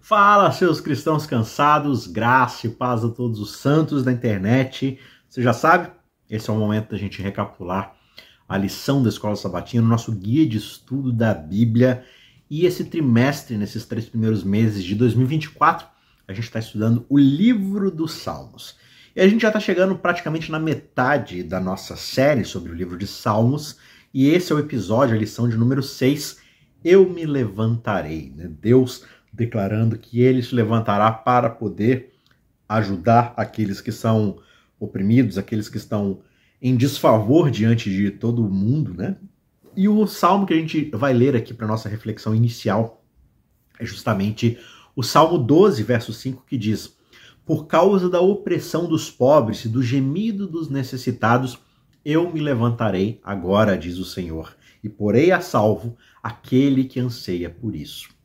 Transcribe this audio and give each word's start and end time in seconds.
Fala, 0.00 0.50
seus 0.52 0.80
cristãos 0.80 1.26
cansados, 1.26 2.06
graça 2.06 2.66
e 2.66 2.70
paz 2.70 3.04
a 3.04 3.08
todos 3.08 3.40
os 3.40 3.56
santos 3.56 4.04
da 4.04 4.12
internet. 4.12 4.98
Você 5.28 5.42
já 5.42 5.52
sabe, 5.52 5.90
esse 6.30 6.48
é 6.48 6.52
o 6.52 6.56
momento 6.56 6.90
da 6.90 6.96
gente 6.96 7.20
recapitular 7.20 7.94
a 8.48 8.56
lição 8.56 9.02
da 9.02 9.10
Escola 9.10 9.36
Sabatina, 9.36 9.86
nosso 9.86 10.10
guia 10.12 10.46
de 10.46 10.56
estudo 10.56 11.12
da 11.12 11.34
Bíblia. 11.34 12.04
E 12.48 12.64
esse 12.64 12.84
trimestre, 12.84 13.58
nesses 13.58 13.84
três 13.84 14.06
primeiros 14.06 14.42
meses 14.42 14.82
de 14.82 14.94
2024, 14.94 15.86
a 16.26 16.32
gente 16.32 16.44
está 16.44 16.58
estudando 16.58 17.04
o 17.08 17.18
livro 17.18 17.90
dos 17.90 18.12
Salmos. 18.12 18.76
E 19.14 19.20
a 19.20 19.28
gente 19.28 19.42
já 19.42 19.48
está 19.48 19.60
chegando 19.60 19.96
praticamente 19.96 20.50
na 20.50 20.58
metade 20.58 21.42
da 21.42 21.60
nossa 21.60 21.94
série 21.96 22.44
sobre 22.44 22.72
o 22.72 22.74
livro 22.74 22.96
de 22.96 23.06
Salmos. 23.06 23.76
E 24.14 24.28
esse 24.28 24.50
é 24.50 24.54
o 24.54 24.60
episódio, 24.60 25.14
a 25.14 25.18
lição 25.18 25.46
de 25.46 25.56
número 25.56 25.82
6, 25.82 26.38
Eu 26.82 27.10
me 27.10 27.26
levantarei. 27.26 28.32
Né? 28.34 28.48
Deus 28.48 29.04
declarando 29.38 29.96
que 29.96 30.20
ele 30.20 30.42
se 30.42 30.52
levantará 30.54 31.12
para 31.12 31.48
poder 31.48 32.12
ajudar 32.68 33.32
aqueles 33.36 33.80
que 33.80 33.92
são 33.92 34.40
oprimidos, 34.80 35.38
aqueles 35.38 35.68
que 35.68 35.78
estão 35.78 36.20
em 36.60 36.76
desfavor 36.76 37.50
diante 37.50 37.88
de 37.88 38.10
todo 38.10 38.44
o 38.44 38.50
mundo, 38.50 38.92
né? 38.92 39.16
E 39.76 39.88
o 39.88 40.06
salmo 40.08 40.44
que 40.44 40.52
a 40.52 40.56
gente 40.56 40.90
vai 40.92 41.14
ler 41.14 41.36
aqui 41.36 41.54
para 41.54 41.68
nossa 41.68 41.88
reflexão 41.88 42.34
inicial 42.34 43.04
é 43.78 43.86
justamente 43.86 44.58
o 44.96 45.04
Salmo 45.04 45.38
12, 45.38 45.84
verso 45.84 46.12
5, 46.12 46.44
que 46.44 46.58
diz: 46.58 46.96
Por 47.46 47.68
causa 47.68 48.10
da 48.10 48.20
opressão 48.20 48.88
dos 48.88 49.08
pobres 49.08 49.64
e 49.64 49.68
do 49.68 49.80
gemido 49.80 50.48
dos 50.48 50.68
necessitados, 50.68 51.56
eu 52.04 52.32
me 52.32 52.40
levantarei 52.40 53.20
agora, 53.22 53.78
diz 53.78 53.98
o 53.98 54.04
Senhor, 54.04 54.56
e 54.82 54.88
porei 54.88 55.30
a 55.30 55.40
salvo 55.40 55.96
aquele 56.20 56.82
que 56.82 56.98
anseia 56.98 57.48
por 57.48 57.76
isso. 57.76 58.17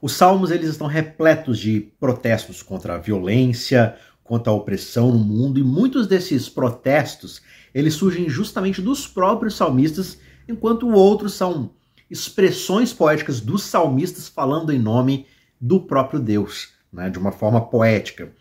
Os 0.00 0.12
salmos 0.12 0.50
eles 0.50 0.70
estão 0.70 0.86
repletos 0.86 1.58
de 1.58 1.80
protestos 1.98 2.62
contra 2.62 2.94
a 2.94 2.98
violência, 2.98 3.96
contra 4.22 4.52
a 4.52 4.54
opressão 4.54 5.12
no 5.12 5.18
mundo, 5.18 5.58
e 5.58 5.64
muitos 5.64 6.06
desses 6.06 6.48
protestos 6.48 7.40
eles 7.74 7.94
surgem 7.94 8.28
justamente 8.28 8.82
dos 8.82 9.06
próprios 9.06 9.54
salmistas, 9.54 10.18
enquanto 10.48 10.88
outros 10.88 11.34
são 11.34 11.70
expressões 12.10 12.92
poéticas 12.92 13.40
dos 13.40 13.62
salmistas 13.62 14.28
falando 14.28 14.72
em 14.72 14.78
nome 14.78 15.26
do 15.60 15.80
próprio 15.80 16.20
Deus, 16.20 16.70
né, 16.92 17.10
de 17.10 17.18
uma 17.18 17.32
forma 17.32 17.60
poética. 17.60 18.32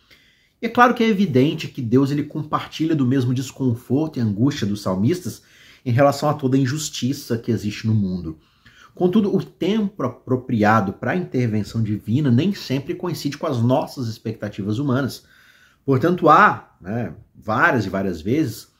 E 0.61 0.67
é 0.67 0.69
claro 0.69 0.93
que 0.93 1.03
é 1.03 1.07
evidente 1.07 1.67
que 1.67 1.81
Deus 1.81 2.11
ele 2.11 2.23
compartilha 2.23 2.95
do 2.95 3.05
mesmo 3.05 3.33
desconforto 3.33 4.17
e 4.17 4.21
angústia 4.21 4.65
dos 4.65 4.81
salmistas 4.81 5.41
em 5.85 5.91
relação 5.91 6.29
a 6.29 6.33
toda 6.33 6.57
a 6.57 6.59
injustiça 6.59 7.37
que 7.37 7.51
existe 7.51 7.85
no 7.85 7.93
mundo. 7.93 8.39
Contudo, 8.95 9.35
o 9.35 9.43
tempo 9.43 10.03
apropriado 10.03 10.93
para 10.93 11.11
a 11.11 11.15
intervenção 11.17 11.83
divina 11.83 12.31
nem 12.31 12.55
sempre 12.55 12.95
coincide 12.95 13.37
com 13.37 13.45
as 13.45 13.61
nossas 13.61 14.07
expectativas 14.07 14.79
humanas. 14.79 15.25
Portanto, 15.85 16.29
há 16.29 16.75
né, 16.79 17.13
várias 17.35 17.85
e 17.85 17.89
várias 17.89 18.21
vezes 18.21 18.73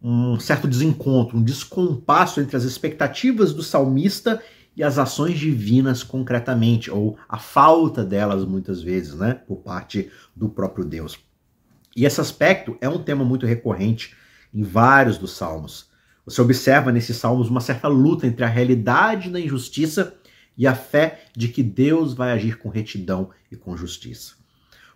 um 0.00 0.38
certo 0.38 0.68
desencontro, 0.68 1.36
um 1.36 1.42
descompasso 1.42 2.40
entre 2.40 2.56
as 2.56 2.62
expectativas 2.62 3.52
do 3.52 3.64
salmista 3.64 4.40
e 4.76 4.82
as 4.84 4.96
ações 4.96 5.36
divinas 5.36 6.04
concretamente, 6.04 6.88
ou 6.88 7.18
a 7.28 7.36
falta 7.36 8.04
delas 8.04 8.44
muitas 8.44 8.80
vezes, 8.80 9.14
né, 9.14 9.34
por 9.34 9.56
parte 9.56 10.08
do 10.36 10.48
próprio 10.48 10.84
Deus. 10.84 11.18
E 11.96 12.04
esse 12.04 12.20
aspecto 12.20 12.78
é 12.80 12.88
um 12.88 13.02
tema 13.02 13.24
muito 13.24 13.44
recorrente 13.44 14.14
em 14.54 14.62
vários 14.62 15.18
dos 15.18 15.32
salmos. 15.32 15.87
Você 16.28 16.42
observa 16.42 16.92
nesses 16.92 17.16
salmos 17.16 17.48
uma 17.48 17.60
certa 17.60 17.88
luta 17.88 18.26
entre 18.26 18.44
a 18.44 18.48
realidade 18.48 19.30
da 19.30 19.40
injustiça 19.40 20.14
e 20.58 20.66
a 20.66 20.74
fé 20.74 21.24
de 21.34 21.48
que 21.48 21.62
Deus 21.62 22.12
vai 22.12 22.32
agir 22.32 22.58
com 22.58 22.68
retidão 22.68 23.30
e 23.50 23.56
com 23.56 23.74
justiça. 23.74 24.34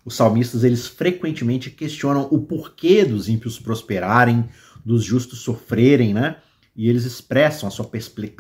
Os 0.05 0.15
salmistas 0.15 0.63
eles 0.63 0.87
frequentemente 0.87 1.71
questionam 1.71 2.29
o 2.31 2.43
porquê 2.43 3.03
dos 3.03 3.31
ímpios 3.31 3.59
prosperarem, 3.59 4.47
dos 4.85 5.03
justos 5.05 5.39
sofrerem, 5.39 6.13
né? 6.13 6.37
E 6.77 6.87
eles 6.87 7.07
expressam 7.07 7.67
a 7.67 7.73
sua, 7.73 7.91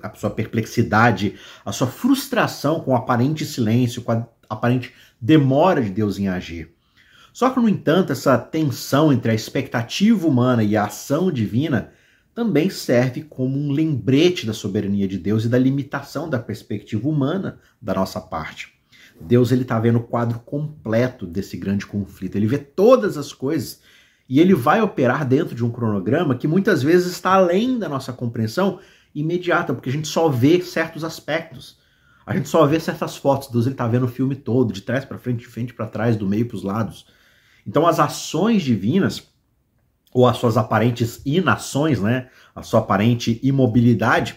a 0.03 0.15
sua 0.15 0.31
perplexidade, 0.31 1.37
a 1.65 1.73
sua 1.73 1.87
frustração 1.87 2.81
com 2.81 2.91
o 2.91 2.97
aparente 2.97 3.47
silêncio, 3.47 4.03
com 4.03 4.13
a 4.13 4.29
aparente 4.51 4.93
demora 5.19 5.81
de 5.81 5.89
Deus 5.89 6.19
em 6.19 6.29
agir. 6.29 6.75
Só 7.33 7.49
que, 7.49 7.59
no 7.59 7.71
entanto, 7.71 8.13
essa 8.13 8.37
tensão 8.37 9.11
entre 9.11 9.31
a 9.31 9.35
expectativa 9.35 10.27
humana 10.29 10.63
e 10.63 10.77
a 10.77 10.85
ação 10.85 11.33
divina 11.33 11.91
também 12.35 12.71
serve 12.71 13.23
como 13.23 13.59
um 13.59 13.71
lembrete 13.71 14.47
da 14.47 14.53
soberania 14.53 15.07
de 15.07 15.19
Deus 15.19 15.45
e 15.45 15.49
da 15.49 15.59
limitação 15.59 16.29
da 16.29 16.39
perspectiva 16.39 17.09
humana 17.09 17.59
da 17.81 17.95
nossa 17.95 18.21
parte. 18.21 18.73
Deus 19.21 19.53
ele 19.53 19.63
está 19.63 19.79
vendo 19.79 19.99
o 19.99 20.03
quadro 20.03 20.39
completo 20.41 21.27
desse 21.27 21.57
grande 21.57 21.87
conflito. 21.87 22.37
Ele 22.37 22.47
vê 22.47 22.59
todas 22.59 23.17
as 23.17 23.33
coisas 23.33 23.81
e 24.29 24.41
ele 24.41 24.55
vai 24.55 24.81
operar 24.81 25.27
dentro 25.27 25.55
de 25.55 25.65
um 25.65 25.71
cronograma 25.71 26.35
que 26.35 26.49
muitas 26.49 26.83
vezes 26.83 27.13
está 27.13 27.35
além 27.35 27.79
da 27.79 27.89
nossa 27.89 28.13
compreensão 28.13 28.81
imediata, 29.15 29.75
porque 29.75 29.91
a 29.91 29.93
gente 29.93 30.09
só 30.09 30.29
vê 30.29 30.63
certos 30.63 31.05
aspectos. 31.05 31.79
A 32.25 32.35
gente 32.35 32.49
só 32.49 32.65
vê 32.67 32.81
certas 32.81 33.17
fotos. 33.17 33.49
Deus 33.49 33.67
ele 33.67 33.75
está 33.75 33.87
vendo 33.87 34.07
o 34.07 34.09
filme 34.09 34.35
todo, 34.35 34.73
de 34.73 34.81
trás 34.81 35.05
para 35.05 35.19
frente, 35.19 35.41
de 35.41 35.47
frente 35.47 35.75
para 35.75 35.87
trás, 35.87 36.17
do 36.17 36.27
meio 36.27 36.47
para 36.47 36.57
os 36.57 36.63
lados. 36.63 37.07
Então 37.67 37.87
as 37.87 38.01
ações 38.01 38.63
divinas 38.63 39.21
ou 40.13 40.27
as 40.27 40.37
suas 40.37 40.57
aparentes 40.57 41.21
inações, 41.25 42.01
né, 42.01 42.29
a 42.55 42.63
sua 42.63 42.81
aparente 42.81 43.41
imobilidade, 43.43 44.37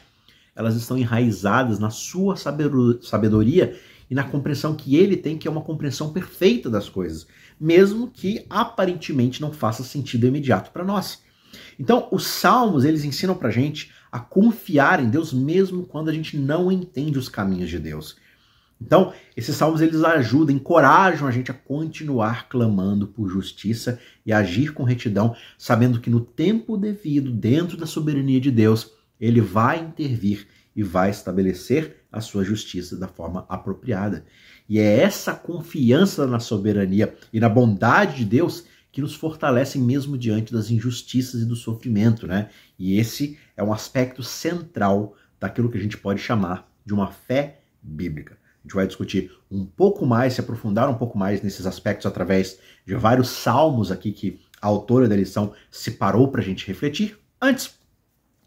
elas 0.56 0.76
estão 0.76 0.98
enraizadas 0.98 1.80
na 1.80 1.90
sua 1.90 2.36
sabedoria 2.38 3.78
e 4.10 4.16
na 4.16 4.24
compreensão 4.24 4.76
que 4.76 4.96
ele 4.96 5.18
tem, 5.18 5.38
que 5.38 5.48
é 5.48 5.52
uma 5.52 5.62
compreensão 5.62 6.14
perfeita 6.14 6.70
das 6.70 6.88
coisas, 6.88 7.28
mesmo 7.60 8.08
que 8.08 8.46
aparentemente 8.50 9.42
não 9.42 9.52
faça 9.52 9.84
sentido 9.84 10.28
imediato 10.28 10.72
para 10.72 10.86
nós. 10.86 11.24
Então, 11.78 12.08
os 12.12 12.26
salmos, 12.26 12.86
eles 12.86 13.04
ensinam 13.04 13.36
pra 13.36 13.50
gente 13.50 13.92
a 14.12 14.20
confiar 14.20 15.04
em 15.04 15.10
Deus 15.10 15.34
mesmo 15.34 15.86
quando 15.86 16.10
a 16.10 16.14
gente 16.14 16.38
não 16.38 16.72
entende 16.72 17.18
os 17.18 17.28
caminhos 17.28 17.70
de 17.70 17.80
Deus. 17.80 18.16
Então, 18.86 19.14
esses 19.36 19.56
salmos 19.56 19.82
eles 19.82 20.04
ajudam, 20.04 20.56
encorajam 20.56 21.28
a 21.28 21.32
gente 21.32 21.50
a 21.50 21.56
continuar 21.56 22.48
clamando 22.48 23.08
por 23.08 23.28
justiça 23.28 24.00
e 24.24 24.32
agir 24.32 24.74
com 24.74 24.84
retidão, 24.84 25.36
sabendo 25.58 26.00
que 26.00 26.08
no 26.08 26.20
tempo 26.20 26.78
devido, 26.78 27.32
dentro 27.32 27.78
da 27.78 27.88
soberania 27.88 28.40
de 28.40 28.52
Deus, 28.52 28.92
ele 29.20 29.42
vai 29.42 29.80
intervir 29.80 30.48
e 30.76 30.84
vai 30.84 31.10
estabelecer 31.10 32.04
a 32.12 32.22
sua 32.22 32.44
justiça 32.44 32.96
da 32.96 33.08
forma 33.08 33.44
apropriada. 33.50 34.24
E 34.70 34.78
é 34.78 35.00
essa 35.00 35.34
confiança 35.34 36.28
na 36.28 36.40
soberania 36.40 37.16
e 37.34 37.40
na 37.40 37.50
bondade 37.50 38.18
de 38.18 38.26
Deus 38.26 38.66
que 38.92 39.02
nos 39.02 39.16
fortalecem 39.16 39.82
mesmo 39.82 40.16
diante 40.16 40.54
das 40.54 40.70
injustiças 40.70 41.42
e 41.42 41.46
do 41.46 41.56
sofrimento, 41.56 42.28
né? 42.28 42.50
E 42.78 43.00
esse 43.00 43.38
é 43.58 43.64
um 43.64 43.74
aspecto 43.74 44.22
central 44.22 45.16
daquilo 45.40 45.72
que 45.72 45.78
a 45.78 45.82
gente 45.82 45.98
pode 45.98 46.22
chamar 46.22 46.72
de 46.86 46.94
uma 46.94 47.12
fé 47.12 47.62
bíblica. 47.82 48.45
A 48.66 48.68
gente 48.68 48.76
vai 48.76 48.88
discutir 48.88 49.32
um 49.52 49.64
pouco 49.64 50.08
mais, 50.08 50.34
se 50.34 50.42
aprofundar 50.42 50.90
um 50.90 50.96
pouco 50.96 51.18
mais 51.18 51.44
nesses 51.44 51.68
aspectos 51.68 52.08
através 52.08 52.60
de 52.84 52.96
vários 52.96 53.30
salmos 53.30 53.92
aqui 53.92 54.12
que 54.12 54.42
a 54.60 54.66
autora 54.66 55.08
da 55.08 55.16
lição 55.16 55.54
separou 55.70 56.30
para 56.30 56.42
a 56.42 56.44
gente 56.44 56.66
refletir. 56.66 57.16
Antes, 57.40 57.76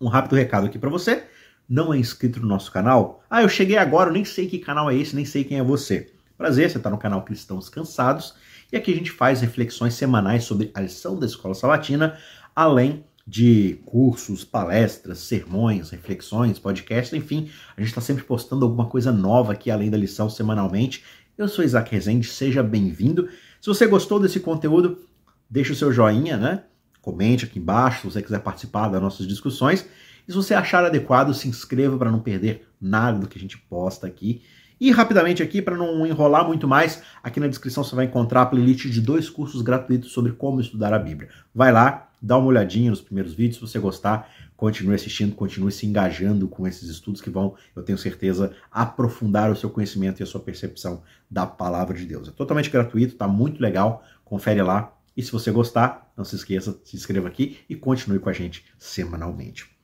um 0.00 0.08
rápido 0.08 0.34
recado 0.34 0.66
aqui 0.66 0.76
para 0.76 0.90
você. 0.90 1.22
Não 1.68 1.94
é 1.94 1.98
inscrito 1.98 2.40
no 2.40 2.48
nosso 2.48 2.72
canal? 2.72 3.22
Ah, 3.30 3.42
eu 3.42 3.48
cheguei 3.48 3.76
agora, 3.76 4.10
eu 4.10 4.14
nem 4.14 4.24
sei 4.24 4.48
que 4.48 4.58
canal 4.58 4.90
é 4.90 4.96
esse, 4.96 5.14
nem 5.14 5.24
sei 5.24 5.44
quem 5.44 5.58
é 5.58 5.62
você. 5.62 6.10
Prazer, 6.36 6.68
você 6.68 6.78
está 6.78 6.90
no 6.90 6.98
canal 6.98 7.22
Cristãos 7.22 7.68
Cansados 7.68 8.34
e 8.72 8.76
aqui 8.76 8.92
a 8.92 8.96
gente 8.96 9.12
faz 9.12 9.40
reflexões 9.40 9.94
semanais 9.94 10.44
sobre 10.44 10.72
a 10.74 10.80
lição 10.80 11.16
da 11.16 11.26
Escola 11.26 11.54
Sabatina, 11.54 12.18
além 12.56 13.04
de 13.28 13.78
cursos, 13.84 14.42
palestras, 14.42 15.18
sermões, 15.18 15.90
reflexões, 15.90 16.58
podcasts, 16.58 17.12
enfim, 17.12 17.50
a 17.76 17.80
gente 17.82 17.90
está 17.90 18.00
sempre 18.00 18.24
postando 18.24 18.64
alguma 18.64 18.86
coisa 18.86 19.12
nova 19.12 19.52
aqui 19.52 19.70
além 19.70 19.90
da 19.90 19.98
lição 19.98 20.30
semanalmente. 20.30 21.04
Eu 21.36 21.46
sou 21.46 21.62
Isaac 21.62 21.92
Rezende, 21.92 22.26
seja 22.26 22.62
bem-vindo. 22.62 23.28
Se 23.60 23.66
você 23.66 23.86
gostou 23.86 24.18
desse 24.18 24.40
conteúdo, 24.40 25.06
deixe 25.48 25.72
o 25.72 25.76
seu 25.76 25.92
joinha, 25.92 26.38
né? 26.38 26.64
Comente 27.02 27.44
aqui 27.44 27.58
embaixo 27.58 28.00
se 28.00 28.14
você 28.14 28.22
quiser 28.22 28.40
participar 28.40 28.88
das 28.88 29.02
nossas 29.02 29.26
discussões. 29.26 29.86
E 30.26 30.32
se 30.32 30.36
você 30.36 30.54
achar 30.54 30.82
adequado, 30.82 31.34
se 31.34 31.48
inscreva 31.48 31.98
para 31.98 32.10
não 32.10 32.20
perder 32.20 32.66
nada 32.80 33.18
do 33.18 33.28
que 33.28 33.36
a 33.36 33.40
gente 33.40 33.58
posta 33.58 34.06
aqui. 34.06 34.40
E 34.80 34.92
rapidamente 34.92 35.42
aqui, 35.42 35.60
para 35.60 35.76
não 35.76 36.06
enrolar 36.06 36.46
muito 36.46 36.68
mais, 36.68 37.02
aqui 37.22 37.40
na 37.40 37.48
descrição 37.48 37.82
você 37.82 37.96
vai 37.96 38.04
encontrar 38.04 38.42
a 38.42 38.46
playlist 38.46 38.86
de 38.86 39.00
dois 39.00 39.28
cursos 39.28 39.60
gratuitos 39.60 40.12
sobre 40.12 40.32
como 40.32 40.60
estudar 40.60 40.94
a 40.94 40.98
Bíblia. 40.98 41.30
Vai 41.52 41.72
lá, 41.72 42.10
dá 42.22 42.36
uma 42.38 42.46
olhadinha 42.46 42.90
nos 42.90 43.00
primeiros 43.00 43.34
vídeos, 43.34 43.56
se 43.56 43.60
você 43.60 43.78
gostar, 43.78 44.30
continue 44.56 44.94
assistindo, 44.94 45.34
continue 45.34 45.72
se 45.72 45.86
engajando 45.86 46.48
com 46.48 46.66
esses 46.66 46.88
estudos 46.88 47.20
que 47.20 47.30
vão, 47.30 47.54
eu 47.74 47.82
tenho 47.82 47.98
certeza, 47.98 48.52
aprofundar 48.70 49.50
o 49.50 49.56
seu 49.56 49.70
conhecimento 49.70 50.20
e 50.20 50.22
a 50.22 50.26
sua 50.26 50.40
percepção 50.40 51.02
da 51.30 51.46
palavra 51.46 51.96
de 51.96 52.06
Deus. 52.06 52.28
É 52.28 52.32
totalmente 52.32 52.70
gratuito, 52.70 53.16
tá 53.16 53.26
muito 53.26 53.60
legal, 53.60 54.04
confere 54.24 54.62
lá. 54.62 54.92
E 55.16 55.22
se 55.22 55.32
você 55.32 55.50
gostar, 55.50 56.12
não 56.16 56.24
se 56.24 56.36
esqueça, 56.36 56.78
se 56.84 56.96
inscreva 56.96 57.26
aqui 57.26 57.58
e 57.68 57.74
continue 57.74 58.20
com 58.20 58.28
a 58.28 58.32
gente 58.32 58.64
semanalmente. 58.78 59.77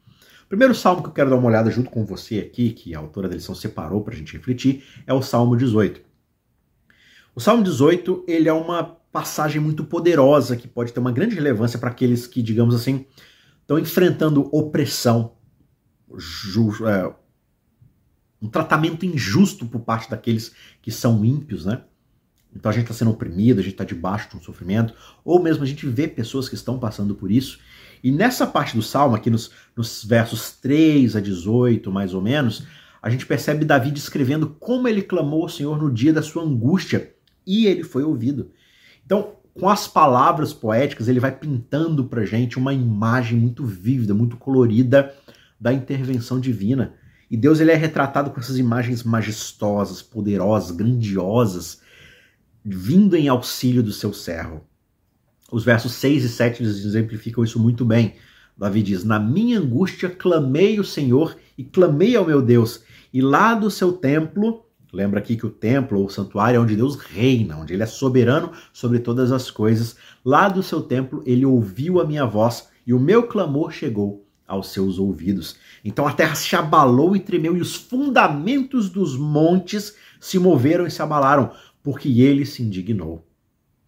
Primeiro 0.55 0.73
salmo 0.73 1.03
que 1.03 1.09
eu 1.09 1.12
quero 1.12 1.31
dar 1.31 1.35
uma 1.35 1.49
olhada 1.49 1.69
junto 1.69 1.91
com 1.91 2.06
você 2.06 2.39
aqui, 2.39 2.71
que 2.71 2.95
a 2.95 3.01
autora 3.01 3.29
da 3.29 3.35
lição 3.35 3.56
separou 3.56 4.05
para 4.05 4.15
a 4.15 4.17
gente 4.17 4.35
refletir, 4.35 4.85
é 5.05 5.12
o 5.12 5.21
Salmo 5.21 5.56
18. 5.56 6.01
O 7.35 7.41
Salmo 7.41 7.65
18, 7.65 8.25
ele 8.29 8.49
é 8.49 8.53
uma 8.53 8.85
passagem 8.85 9.61
muito 9.61 9.83
poderosa 9.83 10.56
que 10.56 10.69
pode 10.69 10.93
ter 10.93 11.01
uma 11.01 11.11
grande 11.11 11.35
relevância 11.35 11.77
para 11.77 11.91
aqueles 11.91 12.29
que, 12.29 12.41
digamos 12.41 12.73
assim, 12.73 13.05
estão 13.62 13.81
enfrentando 13.81 14.49
opressão, 14.56 15.33
é, 16.87 17.12
um 18.41 18.49
tratamento 18.49 19.05
injusto 19.05 19.67
por 19.67 19.81
parte 19.81 20.09
daqueles 20.09 20.55
que 20.81 20.93
são 20.93 21.25
ímpios, 21.25 21.65
né? 21.65 21.83
Então 22.55 22.71
a 22.71 22.73
gente 22.73 22.85
está 22.85 22.95
sendo 22.95 23.11
oprimido, 23.11 23.59
a 23.59 23.62
gente 23.62 23.73
está 23.73 23.83
debaixo 23.83 24.31
de 24.31 24.37
um 24.37 24.41
sofrimento, 24.41 24.95
ou 25.25 25.43
mesmo 25.43 25.65
a 25.65 25.67
gente 25.67 25.85
vê 25.89 26.06
pessoas 26.06 26.49
que 26.49 26.55
estão 26.55 26.79
passando 26.79 27.12
por 27.17 27.29
isso. 27.29 27.59
E 28.05 28.12
nessa 28.12 28.47
parte 28.47 28.77
do 28.77 28.83
salmo, 28.83 29.17
aqui 29.17 29.31
nos, 29.31 29.51
nos 29.75 30.05
versos 30.05 30.53
3 30.53 31.17
a 31.17 31.21
18, 31.23 31.91
mais 31.91 32.12
ou 32.12 32.21
menos, 32.21 32.67
a 33.01 33.09
gente 33.09 33.25
percebe 33.25 33.65
Davi 33.65 33.91
descrevendo 33.91 34.47
como 34.61 34.87
ele 34.87 35.01
clamou 35.01 35.41
ao 35.41 35.49
Senhor 35.49 35.81
no 35.81 35.91
dia 35.91 36.12
da 36.12 36.21
sua 36.21 36.43
angústia 36.43 37.15
e 37.47 37.67
ele 37.67 37.83
foi 37.83 38.03
ouvido. 38.03 38.51
Então, 39.06 39.37
com 39.55 39.71
as 39.71 39.89
palavras 39.89 40.53
poéticas, 40.53 41.09
ele 41.09 41.19
vai 41.19 41.33
pintando 41.33 42.05
para 42.05 42.27
gente 42.27 42.59
uma 42.59 42.75
imagem 42.75 43.39
muito 43.39 43.65
vívida, 43.65 44.12
muito 44.12 44.37
colorida 44.37 45.15
da 45.59 45.73
intervenção 45.73 46.39
divina. 46.39 46.97
E 47.31 47.39
Deus 47.39 47.59
ele 47.59 47.71
é 47.71 47.75
retratado 47.75 48.31
com 48.33 48.39
essas 48.39 48.59
imagens 48.59 49.03
majestosas, 49.03 50.03
poderosas, 50.03 50.77
grandiosas, 50.77 51.81
vindo 52.62 53.17
em 53.17 53.29
auxílio 53.29 53.83
do 53.83 53.93
seu 53.93 54.12
servo. 54.12 54.62
Os 55.55 55.62
versos 55.62 55.93
6 55.93 56.25
e 56.25 56.29
7 56.31 56.65
exemplificam 56.65 57.45
isso 57.45 57.61
muito 57.61 57.85
bem. 57.85 58.17
Davi 58.59 58.83
diz: 58.83 59.05
Na 59.05 59.21
minha 59.21 59.61
angústia 59.61 60.11
clamei 60.11 60.81
o 60.81 60.85
Senhor 60.85 61.37
e 61.56 61.62
clamei 61.62 62.17
ao 62.17 62.27
meu 62.27 62.43
Deus, 62.43 62.83
e 63.12 63.23
lá 63.23 63.55
do 63.55 63.71
seu 63.71 63.93
templo, 63.93 64.67
lembra 64.93 65.21
aqui 65.21 65.37
que 65.37 65.47
o 65.47 65.51
templo 65.51 66.01
ou 66.01 66.09
santuário 66.09 66.56
é 66.56 66.61
onde 66.61 66.75
Deus 66.75 66.97
reina, 66.97 67.56
onde 67.56 67.73
ele 67.73 67.85
é 67.85 67.87
soberano 67.87 68.51
sobre 68.73 68.99
todas 68.99 69.31
as 69.31 69.49
coisas. 69.49 69.95
Lá 70.25 70.49
do 70.49 70.61
seu 70.61 70.83
templo 70.83 71.23
ele 71.25 71.47
ouviu 71.47 72.01
a 72.01 72.05
minha 72.05 72.27
voz 72.27 72.69
e 72.85 72.93
o 72.93 72.99
meu 72.99 73.23
clamor 73.23 73.71
chegou 73.71 74.27
aos 74.49 74.73
seus 74.73 74.99
ouvidos. 74.99 75.55
Então 75.85 76.05
a 76.05 76.12
terra 76.12 76.35
se 76.35 76.56
abalou 76.56 77.15
e 77.15 77.21
tremeu, 77.21 77.56
e 77.56 77.61
os 77.61 77.77
fundamentos 77.77 78.91
dos 78.91 79.17
montes 79.17 79.95
se 80.19 80.37
moveram 80.37 80.85
e 80.85 80.91
se 80.91 81.01
abalaram, 81.01 81.53
porque 81.81 82.21
ele 82.21 82.45
se 82.45 82.61
indignou. 82.61 83.25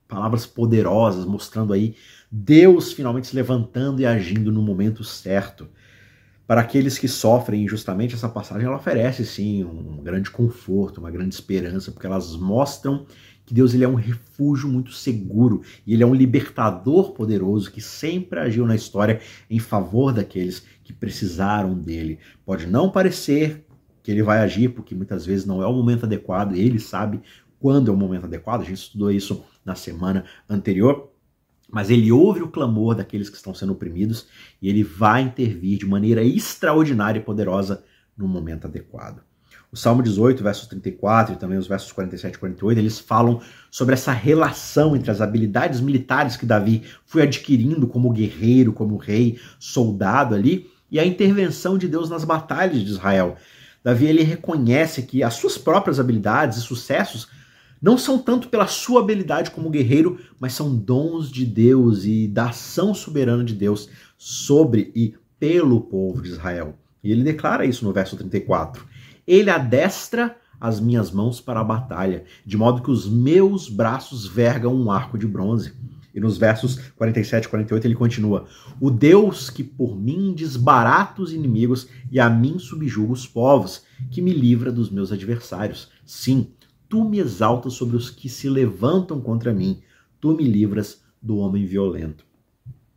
Palavras 0.09 0.47
poderosas 0.47 1.25
mostrando 1.25 1.73
aí 1.73 1.97
Deus 2.31 2.93
finalmente 2.93 3.29
se 3.29 3.37
levantando 3.37 4.01
e 4.01 4.07
agindo 4.07 4.53
no 4.53 4.63
momento 4.63 5.03
certo. 5.05 5.69
Para 6.47 6.61
aqueles 6.61 6.97
que 6.97 7.09
sofrem 7.09 7.65
injustamente, 7.65 8.15
essa 8.15 8.29
passagem 8.29 8.67
ela 8.67 8.77
oferece 8.77 9.25
sim 9.25 9.65
um 9.65 10.01
grande 10.03 10.31
conforto, 10.31 10.99
uma 10.99 11.11
grande 11.11 11.35
esperança, 11.35 11.91
porque 11.91 12.07
elas 12.07 12.37
mostram 12.37 13.05
que 13.45 13.55
Deus 13.55 13.75
ele 13.75 13.85
é 13.85 13.89
um 13.89 13.95
refúgio 13.95 14.69
muito 14.69 14.93
seguro 14.93 15.63
e 15.87 15.95
ele 15.95 16.03
é 16.03 16.07
um 16.07 16.15
libertador 16.15 17.13
poderoso 17.13 17.71
que 17.71 17.81
sempre 17.81 18.39
agiu 18.39 18.67
na 18.67 18.75
história 18.75 19.21
em 19.49 19.59
favor 19.59 20.13
daqueles 20.13 20.65
que 20.85 20.93
precisaram 20.93 21.77
dele. 21.77 22.19
Pode 22.45 22.67
não 22.67 22.91
parecer 22.91 23.65
que 24.03 24.11
ele 24.11 24.23
vai 24.23 24.39
agir, 24.39 24.69
porque 24.69 24.95
muitas 24.95 25.27
vezes 25.27 25.47
não 25.47 25.63
é 25.63 25.67
o 25.67 25.73
momento 25.73 26.07
adequado, 26.07 26.55
ele 26.55 26.79
sabe 26.79 27.21
quando 27.59 27.91
é 27.91 27.95
o 27.95 27.97
momento 27.97 28.27
adequado, 28.27 28.61
a 28.61 28.65
gente 28.65 28.79
estudou 28.79 29.11
isso 29.11 29.45
na 29.67 29.75
semana 29.75 30.25
anterior, 30.49 31.11
mas 31.69 31.91
ele 31.91 32.13
ouve 32.13 32.43
o 32.43 32.49
clamor 32.49 32.95
daqueles 32.95 33.29
que 33.29 33.37
estão 33.37 33.53
sendo 33.53 33.73
oprimidos 33.73 34.29
e 34.63 34.69
ele 34.69 34.85
vai 34.85 35.23
intervir 35.23 35.79
de 35.79 35.85
maneira 35.85 36.23
extraordinária 36.23 37.19
e 37.19 37.23
poderosa 37.23 37.85
no 38.17 38.29
momento 38.29 38.67
adequado. 38.67 39.21
O 39.71 39.77
Salmo 39.77 40.01
18, 40.01 40.43
versos 40.43 40.69
34 40.69 41.35
e 41.35 41.39
também 41.39 41.59
os 41.59 41.67
versos 41.67 41.91
47 41.91 42.35
e 42.35 42.39
48, 42.39 42.79
eles 42.79 43.01
falam 43.01 43.41
sobre 43.69 43.95
essa 43.95 44.13
relação 44.13 44.95
entre 44.95 45.11
as 45.11 45.21
habilidades 45.21 45.81
militares 45.81 46.37
que 46.37 46.47
Davi 46.47 46.85
foi 47.05 47.23
adquirindo 47.23 47.89
como 47.89 48.13
guerreiro, 48.13 48.73
como 48.73 48.97
rei, 48.97 49.39
soldado 49.59 50.35
ali, 50.35 50.71
e 50.89 51.01
a 51.01 51.05
intervenção 51.05 51.77
de 51.77 51.89
Deus 51.89 52.09
nas 52.09 52.25
batalhas 52.25 52.81
de 52.81 52.91
Israel. 52.91 53.37
Davi 53.83 54.07
ele 54.07 54.23
reconhece 54.23 55.03
que 55.03 55.23
as 55.23 55.35
suas 55.35 55.59
próprias 55.59 55.99
habilidades 55.99 56.59
e 56.59 56.63
sucessos 56.63 57.29
não 57.81 57.99
são 57.99 58.19
tanto 58.19 58.49
pela 58.49 58.67
sua 58.67 59.01
habilidade 59.01 59.51
como 59.51 59.71
guerreiro, 59.71 60.19
mas 60.41 60.55
são 60.55 60.75
dons 60.75 61.31
de 61.31 61.45
Deus 61.45 62.05
e 62.05 62.27
da 62.27 62.51
ação 62.51 62.95
soberana 62.95 63.45
de 63.45 63.55
Deus 63.55 63.89
sobre 64.17 64.93
e 64.95 65.15
pelo 65.39 65.81
povo 65.81 66.23
de 66.23 66.31
Israel. 66.31 66.77
E 67.03 67.13
ele 67.13 67.23
declara 67.23 67.65
isso 67.65 67.85
no 67.85 67.93
verso 67.93 68.17
34. 68.17 68.85
Ele 69.27 69.51
adestra 69.51 70.37
as 70.61 70.81
minhas 70.81 71.11
mãos 71.11 71.41
para 71.41 71.61
a 71.61 71.65
batalha, 71.65 72.25
de 72.45 72.57
modo 72.57 72.83
que 72.83 72.91
os 72.91 73.09
meus 73.09 73.69
braços 73.69 74.27
vergam 74.27 74.75
um 74.75 74.91
arco 74.91 75.19
de 75.19 75.27
bronze. 75.27 75.73
E 76.15 76.21
nos 76.21 76.39
versos 76.39 76.79
47 76.97 77.45
e 77.45 77.49
48 77.49 77.87
ele 77.87 77.95
continua: 77.95 78.47
O 78.81 78.91
Deus 78.91 79.51
que 79.51 79.63
por 79.63 79.95
mim 79.95 80.33
desbarata 80.35 81.21
os 81.21 81.31
inimigos 81.31 81.89
e 82.11 82.19
a 82.19 82.31
mim 82.31 82.59
subjuga 82.59 83.13
os 83.13 83.27
povos, 83.27 83.83
que 84.11 84.23
me 84.23 84.33
livra 84.33 84.73
dos 84.73 84.91
meus 84.91 85.13
adversários. 85.13 85.91
Sim, 86.07 86.49
tu 86.97 87.05
me 87.05 87.19
exaltas 87.19 87.75
sobre 87.75 87.95
os 87.95 88.09
que 88.09 88.27
se 88.27 88.49
levantam 88.49 89.21
contra 89.21 89.53
mim, 89.53 89.83
tu 90.19 90.35
me 90.35 90.45
livras 90.45 91.03
do 91.21 91.37
homem 91.37 91.67
violento. 91.67 92.25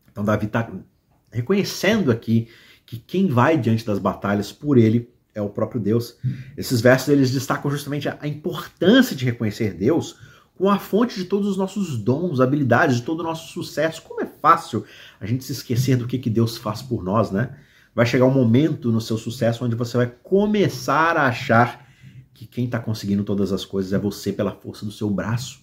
Então, 0.09 0.23
Davi 0.23 0.45
está 0.45 0.71
reconhecendo 1.29 2.09
aqui 2.09 2.47
que 2.85 2.97
quem 2.97 3.27
vai 3.27 3.57
diante 3.57 3.85
das 3.85 3.99
batalhas 3.99 4.53
por 4.53 4.77
ele 4.77 5.09
é 5.35 5.41
o 5.41 5.49
próprio 5.49 5.81
Deus. 5.81 6.15
Esses 6.55 6.79
versos 6.79 7.09
eles 7.09 7.29
destacam 7.31 7.69
justamente 7.69 8.07
a 8.07 8.25
importância 8.25 9.13
de 9.13 9.25
reconhecer 9.25 9.73
Deus 9.73 10.15
como 10.57 10.69
a 10.69 10.79
fonte 10.79 11.15
de 11.17 11.25
todos 11.25 11.49
os 11.49 11.57
nossos 11.57 11.97
dons, 11.97 12.39
habilidades, 12.39 12.95
de 12.95 13.01
todo 13.01 13.19
o 13.19 13.23
nosso 13.23 13.51
sucesso. 13.51 14.01
Como 14.03 14.21
é 14.21 14.25
fácil 14.25 14.85
a 15.19 15.25
gente 15.25 15.43
se 15.43 15.51
esquecer 15.51 15.97
do 15.97 16.07
que, 16.07 16.17
que 16.17 16.29
Deus 16.29 16.55
faz 16.55 16.81
por 16.81 17.03
nós, 17.03 17.31
né? 17.31 17.57
Vai 17.93 18.05
chegar 18.05 18.23
um 18.23 18.33
momento 18.33 18.93
no 18.93 19.01
seu 19.01 19.17
sucesso 19.17 19.65
onde 19.65 19.75
você 19.75 19.97
vai 19.97 20.07
começar 20.23 21.17
a 21.17 21.27
achar 21.27 21.88
que 22.39 22.47
quem 22.47 22.65
está 22.65 22.80
conseguindo 22.80 23.25
todas 23.25 23.51
as 23.51 23.65
coisas 23.65 23.91
é 23.91 24.00
você 24.00 24.31
pela 24.31 24.56
força 24.56 24.86
do 24.86 24.91
seu 24.94 25.09
braço. 25.09 25.59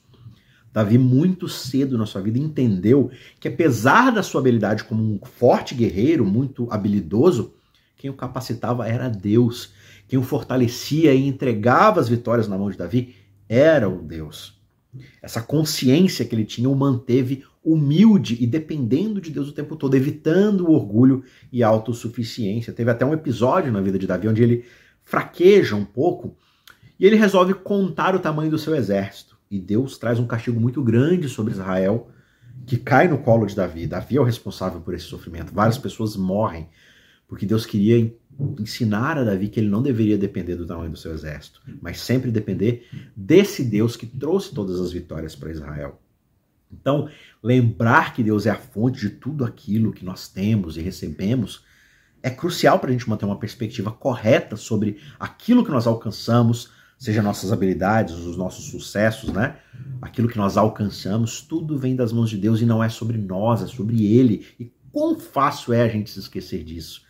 Davi, 0.70 0.98
muito 0.98 1.48
cedo 1.48 1.96
na 1.96 2.04
sua 2.04 2.20
vida, 2.20 2.38
entendeu 2.38 3.10
que, 3.40 3.48
apesar 3.48 4.10
da 4.10 4.22
sua 4.22 4.42
habilidade 4.42 4.84
como 4.84 5.02
um 5.02 5.18
forte 5.24 5.74
guerreiro, 5.74 6.26
muito 6.26 6.68
habilidoso, 6.70 7.54
quem 7.96 8.10
o 8.10 8.14
capacitava 8.14 8.86
era 8.86 9.08
Deus. 9.08 9.72
Quem 10.06 10.18
o 10.18 10.22
fortalecia 10.22 11.14
e 11.14 11.26
entregava 11.26 11.98
as 11.98 12.10
vitórias 12.10 12.46
na 12.46 12.58
mão 12.58 12.70
de 12.70 12.76
Davi 12.76 13.14
era 13.48 13.88
o 13.88 14.02
Deus. 14.02 14.60
Essa 15.22 15.40
consciência 15.40 16.26
que 16.26 16.34
ele 16.34 16.44
tinha 16.44 16.68
o 16.68 16.76
manteve 16.76 17.42
humilde 17.64 18.36
e 18.38 18.46
dependendo 18.46 19.18
de 19.18 19.30
Deus 19.30 19.48
o 19.48 19.52
tempo 19.52 19.76
todo, 19.76 19.96
evitando 19.96 20.68
o 20.68 20.72
orgulho 20.72 21.24
e 21.50 21.62
a 21.62 21.68
autossuficiência. 21.68 22.74
Teve 22.74 22.90
até 22.90 23.06
um 23.06 23.14
episódio 23.14 23.72
na 23.72 23.80
vida 23.80 23.98
de 23.98 24.06
Davi 24.06 24.28
onde 24.28 24.42
ele 24.42 24.66
fraqueja 25.02 25.74
um 25.74 25.86
pouco 25.86 26.36
e 26.98 27.06
ele 27.06 27.16
resolve 27.16 27.54
contar 27.54 28.14
o 28.14 28.18
tamanho 28.18 28.50
do 28.50 28.58
seu 28.58 28.74
exército. 28.74 29.36
E 29.50 29.58
Deus 29.58 29.98
traz 29.98 30.18
um 30.18 30.26
castigo 30.26 30.60
muito 30.60 30.82
grande 30.82 31.28
sobre 31.28 31.52
Israel, 31.52 32.10
que 32.66 32.76
cai 32.76 33.06
no 33.06 33.18
colo 33.18 33.46
de 33.46 33.54
Davi. 33.54 33.86
Davi 33.86 34.16
é 34.16 34.20
o 34.20 34.24
responsável 34.24 34.80
por 34.80 34.94
esse 34.94 35.04
sofrimento. 35.04 35.54
Várias 35.54 35.78
pessoas 35.78 36.16
morrem, 36.16 36.68
porque 37.28 37.46
Deus 37.46 37.64
queria 37.64 38.12
ensinar 38.58 39.18
a 39.18 39.24
Davi 39.24 39.48
que 39.48 39.60
ele 39.60 39.68
não 39.68 39.82
deveria 39.82 40.18
depender 40.18 40.56
do 40.56 40.66
tamanho 40.66 40.90
do 40.90 40.98
seu 40.98 41.12
exército, 41.12 41.60
mas 41.80 42.00
sempre 42.00 42.30
depender 42.30 42.86
desse 43.16 43.64
Deus 43.64 43.96
que 43.96 44.06
trouxe 44.06 44.54
todas 44.54 44.80
as 44.80 44.92
vitórias 44.92 45.34
para 45.34 45.50
Israel. 45.50 46.00
Então, 46.72 47.08
lembrar 47.42 48.12
que 48.12 48.22
Deus 48.22 48.44
é 48.46 48.50
a 48.50 48.56
fonte 48.56 49.00
de 49.00 49.10
tudo 49.10 49.44
aquilo 49.44 49.92
que 49.92 50.04
nós 50.04 50.28
temos 50.28 50.76
e 50.76 50.80
recebemos 50.80 51.64
é 52.22 52.30
crucial 52.30 52.80
para 52.80 52.90
a 52.90 52.92
gente 52.92 53.08
manter 53.08 53.24
uma 53.24 53.38
perspectiva 53.38 53.92
correta 53.92 54.56
sobre 54.56 54.98
aquilo 55.18 55.64
que 55.64 55.70
nós 55.70 55.86
alcançamos, 55.86 56.72
seja 56.98 57.22
nossas 57.22 57.52
habilidades, 57.52 58.14
os 58.14 58.36
nossos 58.36 58.66
sucessos, 58.66 59.30
né? 59.32 59.56
Aquilo 60.00 60.28
que 60.28 60.38
nós 60.38 60.56
alcançamos, 60.56 61.40
tudo 61.40 61.78
vem 61.78 61.94
das 61.94 62.12
mãos 62.12 62.30
de 62.30 62.38
Deus 62.38 62.60
e 62.60 62.66
não 62.66 62.82
é 62.82 62.88
sobre 62.88 63.18
nós, 63.18 63.62
é 63.62 63.66
sobre 63.66 64.06
Ele. 64.06 64.46
E 64.58 64.72
quão 64.90 65.18
fácil 65.18 65.72
é 65.72 65.82
a 65.82 65.88
gente 65.88 66.10
se 66.10 66.18
esquecer 66.18 66.64
disso? 66.64 67.02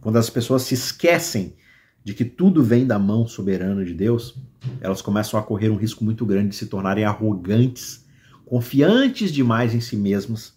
Quando 0.00 0.16
as 0.16 0.30
pessoas 0.30 0.62
se 0.62 0.74
esquecem 0.74 1.56
de 2.04 2.12
que 2.12 2.24
tudo 2.24 2.62
vem 2.62 2.86
da 2.86 2.98
mão 2.98 3.26
soberana 3.26 3.84
de 3.84 3.94
Deus, 3.94 4.36
elas 4.80 5.00
começam 5.00 5.40
a 5.40 5.42
correr 5.42 5.70
um 5.70 5.76
risco 5.76 6.04
muito 6.04 6.24
grande 6.26 6.50
de 6.50 6.56
se 6.56 6.66
tornarem 6.66 7.04
arrogantes, 7.04 8.04
confiantes 8.44 9.32
demais 9.32 9.74
em 9.74 9.80
si 9.80 9.96
mesmas, 9.96 10.54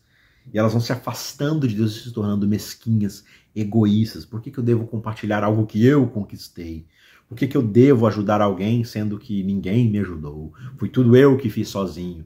e 0.53 0.57
elas 0.57 0.73
vão 0.73 0.81
se 0.81 0.91
afastando 0.91 1.67
de 1.67 1.75
Deus 1.75 1.95
e 1.95 2.03
se 2.03 2.11
tornando 2.11 2.47
mesquinhas, 2.47 3.23
egoístas. 3.55 4.25
Por 4.25 4.41
que, 4.41 4.51
que 4.51 4.57
eu 4.57 4.63
devo 4.63 4.85
compartilhar 4.85 5.43
algo 5.43 5.65
que 5.65 5.83
eu 5.85 6.07
conquistei? 6.07 6.85
Por 7.27 7.37
que, 7.37 7.47
que 7.47 7.57
eu 7.57 7.61
devo 7.61 8.07
ajudar 8.07 8.41
alguém 8.41 8.83
sendo 8.83 9.19
que 9.19 9.43
ninguém 9.43 9.89
me 9.89 9.99
ajudou? 9.99 10.53
Foi 10.77 10.87
tudo 10.87 11.15
eu 11.15 11.37
que 11.37 11.49
fiz 11.49 11.67
sozinho. 11.67 12.25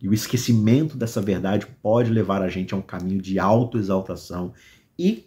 E 0.00 0.08
o 0.08 0.14
esquecimento 0.14 0.96
dessa 0.96 1.20
verdade 1.20 1.66
pode 1.82 2.10
levar 2.10 2.40
a 2.40 2.48
gente 2.48 2.72
a 2.72 2.76
um 2.76 2.82
caminho 2.82 3.20
de 3.20 3.38
autoexaltação. 3.38 4.54
E 4.98 5.26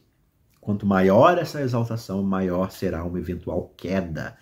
quanto 0.60 0.86
maior 0.86 1.38
essa 1.38 1.62
exaltação, 1.62 2.24
maior 2.24 2.72
será 2.72 3.04
uma 3.04 3.20
eventual 3.20 3.74
queda. 3.76 4.38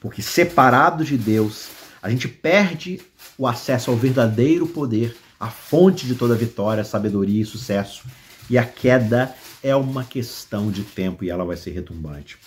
Porque 0.00 0.20
separados 0.20 1.06
de 1.06 1.16
Deus, 1.16 1.68
a 2.02 2.10
gente 2.10 2.28
perde 2.28 3.00
o 3.38 3.46
acesso 3.46 3.90
ao 3.90 3.96
verdadeiro 3.96 4.66
poder, 4.66 5.16
a 5.38 5.48
fonte 5.48 6.06
de 6.06 6.14
toda 6.14 6.34
vitória, 6.34 6.84
sabedoria 6.84 7.42
e 7.42 7.46
sucesso. 7.46 8.04
E 8.50 8.58
a 8.58 8.64
queda 8.64 9.34
é 9.62 9.74
uma 9.76 10.04
questão 10.04 10.70
de 10.70 10.82
tempo 10.82 11.24
e 11.24 11.30
ela 11.30 11.44
vai 11.44 11.56
ser 11.56 11.70
retumbante. 11.70 12.38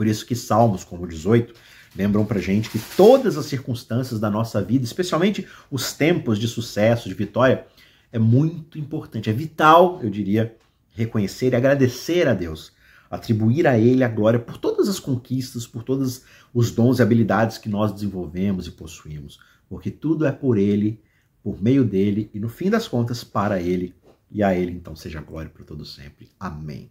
Por 0.00 0.06
isso 0.06 0.24
que 0.24 0.34
Salmos, 0.34 0.82
como 0.82 1.06
18, 1.06 1.52
lembram 1.94 2.24
pra 2.24 2.40
gente 2.40 2.70
que 2.70 2.78
todas 2.96 3.36
as 3.36 3.44
circunstâncias 3.44 4.18
da 4.18 4.30
nossa 4.30 4.62
vida, 4.62 4.82
especialmente 4.82 5.46
os 5.70 5.92
tempos 5.92 6.38
de 6.38 6.48
sucesso, 6.48 7.06
de 7.06 7.14
vitória, 7.14 7.66
é 8.10 8.18
muito 8.18 8.78
importante, 8.78 9.28
é 9.28 9.32
vital, 9.34 10.00
eu 10.02 10.08
diria, 10.08 10.56
reconhecer 10.92 11.52
e 11.52 11.56
agradecer 11.56 12.26
a 12.26 12.32
Deus, 12.32 12.72
atribuir 13.10 13.66
a 13.66 13.78
Ele 13.78 14.02
a 14.02 14.08
glória 14.08 14.40
por 14.40 14.56
todas 14.56 14.88
as 14.88 14.98
conquistas, 14.98 15.66
por 15.66 15.82
todos 15.82 16.22
os 16.54 16.70
dons 16.70 16.98
e 16.98 17.02
habilidades 17.02 17.58
que 17.58 17.68
nós 17.68 17.92
desenvolvemos 17.92 18.66
e 18.66 18.70
possuímos, 18.70 19.38
porque 19.68 19.90
tudo 19.90 20.24
é 20.24 20.32
por 20.32 20.56
Ele, 20.56 20.98
por 21.42 21.62
meio 21.62 21.84
dele 21.84 22.30
e 22.32 22.40
no 22.40 22.48
fim 22.48 22.70
das 22.70 22.88
contas 22.88 23.22
para 23.22 23.60
Ele 23.60 23.94
e 24.30 24.42
a 24.42 24.54
Ele 24.54 24.72
então 24.72 24.96
seja 24.96 25.20
glória 25.20 25.50
por 25.50 25.62
todo 25.62 25.84
sempre. 25.84 26.30
Amém. 26.40 26.90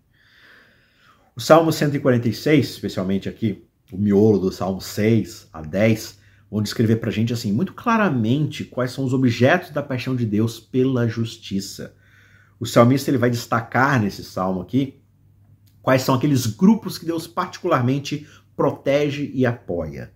O 1.39 1.41
Salmo 1.41 1.71
146, 1.71 2.69
especialmente 2.69 3.29
aqui, 3.29 3.63
o 3.93 3.97
miolo 3.97 4.39
do 4.39 4.51
Salmo 4.51 4.81
6 4.81 5.47
a 5.53 5.61
10, 5.61 6.19
vão 6.51 6.61
descrever 6.61 6.97
para 6.97 7.09
a 7.09 7.13
gente 7.13 7.31
assim 7.31 7.53
muito 7.53 7.73
claramente 7.73 8.65
quais 8.65 8.91
são 8.91 9.05
os 9.05 9.13
objetos 9.13 9.69
da 9.69 9.81
paixão 9.81 10.17
de 10.17 10.25
Deus 10.25 10.59
pela 10.59 11.07
justiça. 11.07 11.95
O 12.59 12.65
salmista 12.65 13.09
ele 13.09 13.17
vai 13.17 13.29
destacar 13.29 14.01
nesse 14.01 14.21
salmo 14.21 14.59
aqui 14.59 14.99
quais 15.81 16.01
são 16.01 16.13
aqueles 16.13 16.45
grupos 16.45 16.97
que 16.97 17.05
Deus 17.05 17.25
particularmente 17.25 18.27
protege 18.53 19.31
e 19.33 19.45
apoia. 19.45 20.11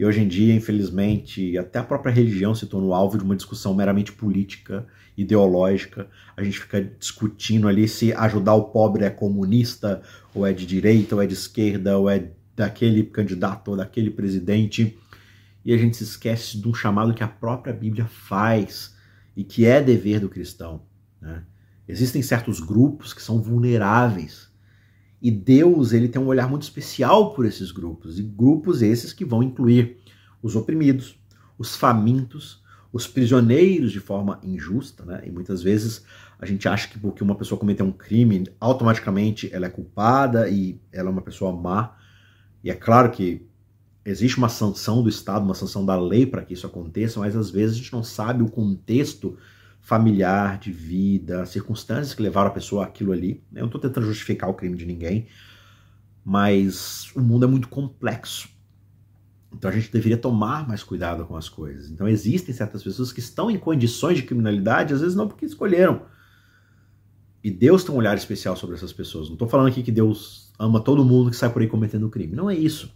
E 0.00 0.04
hoje 0.06 0.22
em 0.22 0.26
dia, 0.26 0.54
infelizmente, 0.54 1.58
até 1.58 1.78
a 1.78 1.84
própria 1.84 2.10
religião 2.10 2.54
se 2.54 2.64
tornou 2.64 2.94
alvo 2.94 3.18
de 3.18 3.22
uma 3.22 3.36
discussão 3.36 3.74
meramente 3.74 4.10
política, 4.10 4.86
ideológica. 5.14 6.08
A 6.34 6.42
gente 6.42 6.58
fica 6.58 6.80
discutindo 6.98 7.68
ali 7.68 7.86
se 7.86 8.10
ajudar 8.14 8.54
o 8.54 8.70
pobre 8.70 9.04
é 9.04 9.10
comunista, 9.10 10.00
ou 10.34 10.46
é 10.46 10.54
de 10.54 10.64
direita, 10.64 11.16
ou 11.16 11.20
é 11.20 11.26
de 11.26 11.34
esquerda, 11.34 11.98
ou 11.98 12.08
é 12.08 12.30
daquele 12.56 13.02
candidato 13.02 13.72
ou 13.72 13.76
daquele 13.76 14.10
presidente. 14.10 14.98
E 15.62 15.74
a 15.74 15.76
gente 15.76 15.98
se 15.98 16.04
esquece 16.04 16.58
de 16.58 16.66
um 16.66 16.72
chamado 16.72 17.12
que 17.12 17.22
a 17.22 17.28
própria 17.28 17.74
Bíblia 17.74 18.06
faz 18.06 18.96
e 19.36 19.44
que 19.44 19.66
é 19.66 19.82
dever 19.82 20.18
do 20.18 20.30
cristão. 20.30 20.80
Né? 21.20 21.42
Existem 21.86 22.22
certos 22.22 22.58
grupos 22.58 23.12
que 23.12 23.20
são 23.20 23.38
vulneráveis. 23.38 24.49
E 25.20 25.30
Deus 25.30 25.92
ele 25.92 26.08
tem 26.08 26.20
um 26.20 26.26
olhar 26.26 26.48
muito 26.48 26.62
especial 26.62 27.34
por 27.34 27.44
esses 27.44 27.70
grupos, 27.70 28.18
e 28.18 28.22
grupos 28.22 28.80
esses 28.80 29.12
que 29.12 29.24
vão 29.24 29.42
incluir 29.42 29.98
os 30.42 30.56
oprimidos, 30.56 31.18
os 31.58 31.76
famintos, 31.76 32.62
os 32.92 33.06
prisioneiros 33.06 33.92
de 33.92 34.00
forma 34.00 34.40
injusta, 34.42 35.04
né? 35.04 35.22
E 35.26 35.30
muitas 35.30 35.62
vezes 35.62 36.04
a 36.38 36.46
gente 36.46 36.66
acha 36.66 36.88
que 36.88 36.98
porque 36.98 37.22
uma 37.22 37.34
pessoa 37.34 37.58
cometeu 37.58 37.84
um 37.84 37.92
crime, 37.92 38.46
automaticamente 38.58 39.48
ela 39.52 39.66
é 39.66 39.70
culpada 39.70 40.48
e 40.48 40.80
ela 40.90 41.08
é 41.08 41.12
uma 41.12 41.22
pessoa 41.22 41.52
má. 41.52 41.96
E 42.64 42.70
é 42.70 42.74
claro 42.74 43.10
que 43.10 43.46
existe 44.04 44.38
uma 44.38 44.48
sanção 44.48 45.02
do 45.02 45.08
Estado, 45.08 45.44
uma 45.44 45.54
sanção 45.54 45.84
da 45.84 45.98
lei 46.00 46.26
para 46.26 46.42
que 46.42 46.54
isso 46.54 46.66
aconteça, 46.66 47.20
mas 47.20 47.36
às 47.36 47.50
vezes 47.50 47.76
a 47.76 47.78
gente 47.78 47.92
não 47.92 48.02
sabe 48.02 48.42
o 48.42 48.50
contexto 48.50 49.36
familiar, 49.90 50.56
de 50.56 50.70
vida, 50.70 51.44
circunstâncias 51.44 52.14
que 52.14 52.22
levaram 52.22 52.46
a 52.46 52.52
pessoa 52.52 52.84
àquilo 52.84 53.10
ali. 53.10 53.42
Eu 53.52 53.62
não 53.62 53.66
estou 53.66 53.80
tentando 53.80 54.06
justificar 54.06 54.48
o 54.48 54.54
crime 54.54 54.76
de 54.76 54.86
ninguém, 54.86 55.26
mas 56.24 57.10
o 57.16 57.20
mundo 57.20 57.44
é 57.44 57.48
muito 57.48 57.66
complexo. 57.66 58.48
Então 59.52 59.68
a 59.68 59.74
gente 59.74 59.90
deveria 59.90 60.16
tomar 60.16 60.64
mais 60.68 60.84
cuidado 60.84 61.26
com 61.26 61.36
as 61.36 61.48
coisas. 61.48 61.90
Então 61.90 62.06
existem 62.06 62.54
certas 62.54 62.84
pessoas 62.84 63.12
que 63.12 63.18
estão 63.18 63.50
em 63.50 63.58
condições 63.58 64.16
de 64.16 64.22
criminalidade, 64.22 64.94
às 64.94 65.00
vezes 65.00 65.16
não 65.16 65.26
porque 65.26 65.44
escolheram. 65.44 66.02
E 67.42 67.50
Deus 67.50 67.82
tem 67.82 67.92
um 67.92 67.98
olhar 67.98 68.16
especial 68.16 68.54
sobre 68.54 68.76
essas 68.76 68.92
pessoas. 68.92 69.26
Não 69.26 69.32
estou 69.32 69.48
falando 69.48 69.70
aqui 69.70 69.82
que 69.82 69.90
Deus 69.90 70.52
ama 70.56 70.78
todo 70.78 71.04
mundo 71.04 71.30
que 71.30 71.36
sai 71.36 71.50
por 71.50 71.62
aí 71.62 71.66
cometendo 71.66 72.08
crime. 72.08 72.36
Não 72.36 72.48
é 72.48 72.54
isso. 72.54 72.94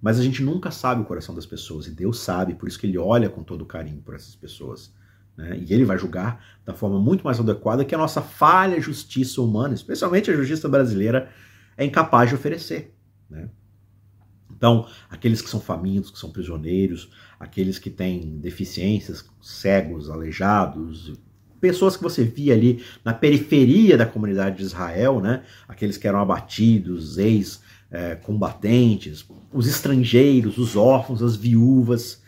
Mas 0.00 0.18
a 0.18 0.22
gente 0.22 0.42
nunca 0.42 0.70
sabe 0.70 1.02
o 1.02 1.04
coração 1.04 1.34
das 1.34 1.44
pessoas 1.44 1.86
e 1.86 1.90
Deus 1.90 2.20
sabe, 2.20 2.54
por 2.54 2.66
isso 2.66 2.78
que 2.78 2.86
Ele 2.86 2.96
olha 2.96 3.28
com 3.28 3.42
todo 3.42 3.66
carinho 3.66 4.00
por 4.00 4.14
essas 4.14 4.34
pessoas. 4.34 4.98
Né? 5.40 5.58
E 5.66 5.72
Ele 5.72 5.84
vai 5.84 5.98
julgar 5.98 6.44
da 6.64 6.74
forma 6.74 7.00
muito 7.00 7.24
mais 7.24 7.40
adequada 7.40 7.84
que 7.84 7.94
a 7.94 7.98
nossa 7.98 8.20
falha 8.20 8.80
justiça 8.80 9.40
humana, 9.40 9.74
especialmente 9.74 10.30
a 10.30 10.36
justiça 10.36 10.68
brasileira, 10.68 11.30
é 11.76 11.84
incapaz 11.84 12.28
de 12.28 12.34
oferecer. 12.34 12.94
Né? 13.28 13.48
Então, 14.54 14.86
aqueles 15.08 15.40
que 15.40 15.48
são 15.48 15.60
famintos, 15.60 16.10
que 16.10 16.18
são 16.18 16.30
prisioneiros, 16.30 17.10
aqueles 17.38 17.78
que 17.78 17.88
têm 17.88 18.38
deficiências, 18.38 19.24
cegos, 19.40 20.10
aleijados, 20.10 21.14
pessoas 21.58 21.96
que 21.96 22.02
você 22.02 22.22
via 22.22 22.52
ali 22.52 22.84
na 23.02 23.14
periferia 23.14 23.96
da 23.96 24.04
comunidade 24.04 24.58
de 24.58 24.64
Israel, 24.64 25.20
né? 25.20 25.42
aqueles 25.66 25.96
que 25.96 26.06
eram 26.06 26.20
abatidos, 26.20 27.16
ex 27.16 27.62
é, 27.90 28.14
combatentes, 28.14 29.26
os 29.52 29.66
estrangeiros, 29.66 30.58
os 30.58 30.76
órfãos, 30.76 31.22
as 31.22 31.34
viúvas, 31.34 32.19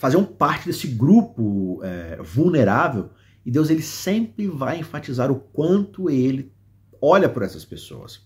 faziam 0.00 0.24
parte 0.24 0.66
desse 0.66 0.86
grupo 0.86 1.78
é, 1.82 2.18
vulnerável 2.22 3.10
e 3.44 3.50
Deus 3.50 3.68
ele 3.68 3.82
sempre 3.82 4.46
vai 4.46 4.78
enfatizar 4.78 5.30
o 5.30 5.36
quanto 5.36 6.08
ele 6.08 6.50
olha 7.02 7.28
por 7.28 7.42
essas 7.42 7.66
pessoas. 7.66 8.22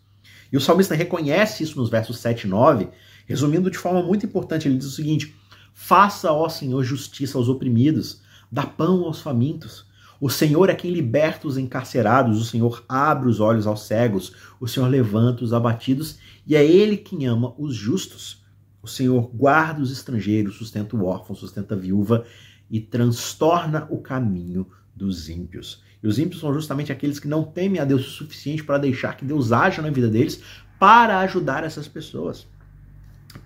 E 0.53 0.57
o 0.57 0.61
salmista 0.61 0.95
reconhece 0.95 1.65
isso 1.65 1.77
nos 1.77 1.91
versos 1.91 2.19
7 2.19 2.45
e 2.45 2.47
9, 2.47 2.89
resumindo 3.27 3.73
de 3.73 3.77
forma 3.77 4.01
muito 4.05 4.25
importante, 4.25 4.69
ele 4.69 4.79
diz 4.79 4.87
o 4.87 4.93
seguinte: 4.93 5.35
Faça, 5.75 6.31
ó 6.33 6.49
Senhor, 6.49 6.81
justiça 6.85 7.37
aos 7.37 7.49
oprimidos, 7.49 8.23
dá 8.53 8.65
pão 8.65 9.03
aos 9.03 9.21
famintos, 9.21 9.85
o 10.21 10.31
Senhor 10.31 10.71
é 10.71 10.77
quem 10.77 10.93
liberta 10.93 11.49
os 11.49 11.59
encarcerados, 11.59 12.41
o 12.41 12.45
Senhor 12.45 12.85
abre 12.89 13.29
os 13.29 13.41
olhos 13.41 13.67
aos 13.67 13.83
cegos, 13.83 14.33
o 14.61 14.69
Senhor 14.69 14.87
levanta 14.87 15.43
os 15.43 15.53
abatidos 15.53 16.19
e 16.47 16.55
é 16.55 16.65
Ele 16.65 16.97
quem 16.97 17.27
ama 17.27 17.53
os 17.59 17.75
justos. 17.75 18.44
O 18.85 18.87
Senhor 18.87 19.31
guarda 19.33 19.81
os 19.81 19.91
estrangeiros, 19.91 20.57
sustenta 20.57 20.95
o 20.95 21.07
órfão, 21.07 21.35
sustenta 21.35 21.75
a 21.75 21.79
viúva 21.79 22.27
e 22.71 22.79
transtorna 22.79 23.87
o 23.89 23.97
caminho 23.97 24.67
dos 24.95 25.31
ímpios. 25.31 25.83
E 26.03 26.07
os 26.07 26.19
ímpios 26.19 26.43
são 26.43 26.53
justamente 26.53 26.93
aqueles 26.93 27.19
que 27.19 27.27
não 27.27 27.45
temem 27.45 27.81
a 27.81 27.85
Deus 27.87 28.07
o 28.07 28.11
suficiente 28.11 28.63
para 28.63 28.77
deixar 28.77 29.17
que 29.17 29.25
Deus 29.25 29.53
haja 29.53 29.81
na 29.81 29.89
vida 29.89 30.07
deles 30.07 30.43
para 30.79 31.21
ajudar 31.21 31.65
essas 31.65 31.89
pessoas. 31.89 32.47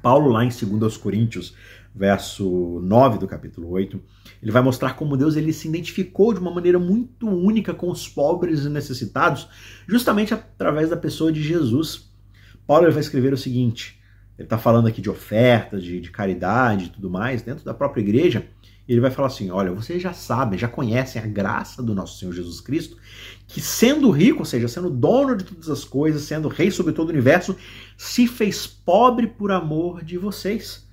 Paulo, 0.02 0.28
lá 0.28 0.45
em 0.45 0.49
2 0.49 0.97
Coríntios, 0.97 1.54
verso 1.95 2.80
9 2.83 3.18
do 3.18 3.28
capítulo 3.28 3.71
8, 3.71 4.02
ele 4.42 4.50
vai 4.50 4.61
mostrar 4.61 4.95
como 4.95 5.16
Deus 5.16 5.37
ele 5.37 5.52
se 5.52 5.68
identificou 5.68 6.35
de 6.35 6.40
uma 6.40 6.50
maneira 6.50 6.80
muito 6.80 7.28
única 7.28 7.73
com 7.73 7.92
os 7.92 8.09
pobres 8.09 8.64
e 8.64 8.68
necessitados, 8.68 9.49
justamente 9.87 10.35
através 10.35 10.90
da 10.90 10.97
pessoa 10.97 11.30
de 11.30 11.40
Jesus. 11.40 12.11
Paulo 12.66 12.90
vai 12.90 13.00
escrever 13.00 13.33
o 13.33 13.38
seguinte: 13.38 13.97
ele 14.38 14.47
está 14.47 14.57
falando 14.57 14.87
aqui 14.87 15.02
de 15.02 15.11
ofertas, 15.11 15.83
de, 15.83 16.00
de 16.00 16.11
caridade 16.11 16.87
e 16.87 16.88
tudo 16.90 17.11
mais, 17.11 17.42
dentro 17.42 17.64
da 17.64 17.75
própria 17.75 18.00
igreja. 18.00 18.47
Ele 18.88 19.00
vai 19.00 19.11
falar 19.11 19.28
assim: 19.28 19.50
olha, 19.50 19.73
vocês 19.73 20.00
já 20.00 20.12
sabem, 20.12 20.59
já 20.59 20.68
conhecem 20.68 21.21
a 21.21 21.26
graça 21.26 21.83
do 21.83 21.95
nosso 21.95 22.18
Senhor 22.18 22.33
Jesus 22.33 22.61
Cristo, 22.61 22.97
que 23.47 23.61
sendo 23.61 24.11
rico, 24.11 24.38
ou 24.38 24.45
seja, 24.45 24.68
sendo 24.68 24.88
dono 24.88 25.37
de 25.37 25.45
todas 25.45 25.68
as 25.68 25.85
coisas, 25.85 26.23
sendo 26.23 26.49
rei 26.49 26.71
sobre 26.71 26.92
todo 26.92 27.09
o 27.09 27.12
universo, 27.12 27.57
se 27.97 28.26
fez 28.26 28.66
pobre 28.66 29.26
por 29.26 29.50
amor 29.50 30.04
de 30.04 30.16
vocês 30.16 30.88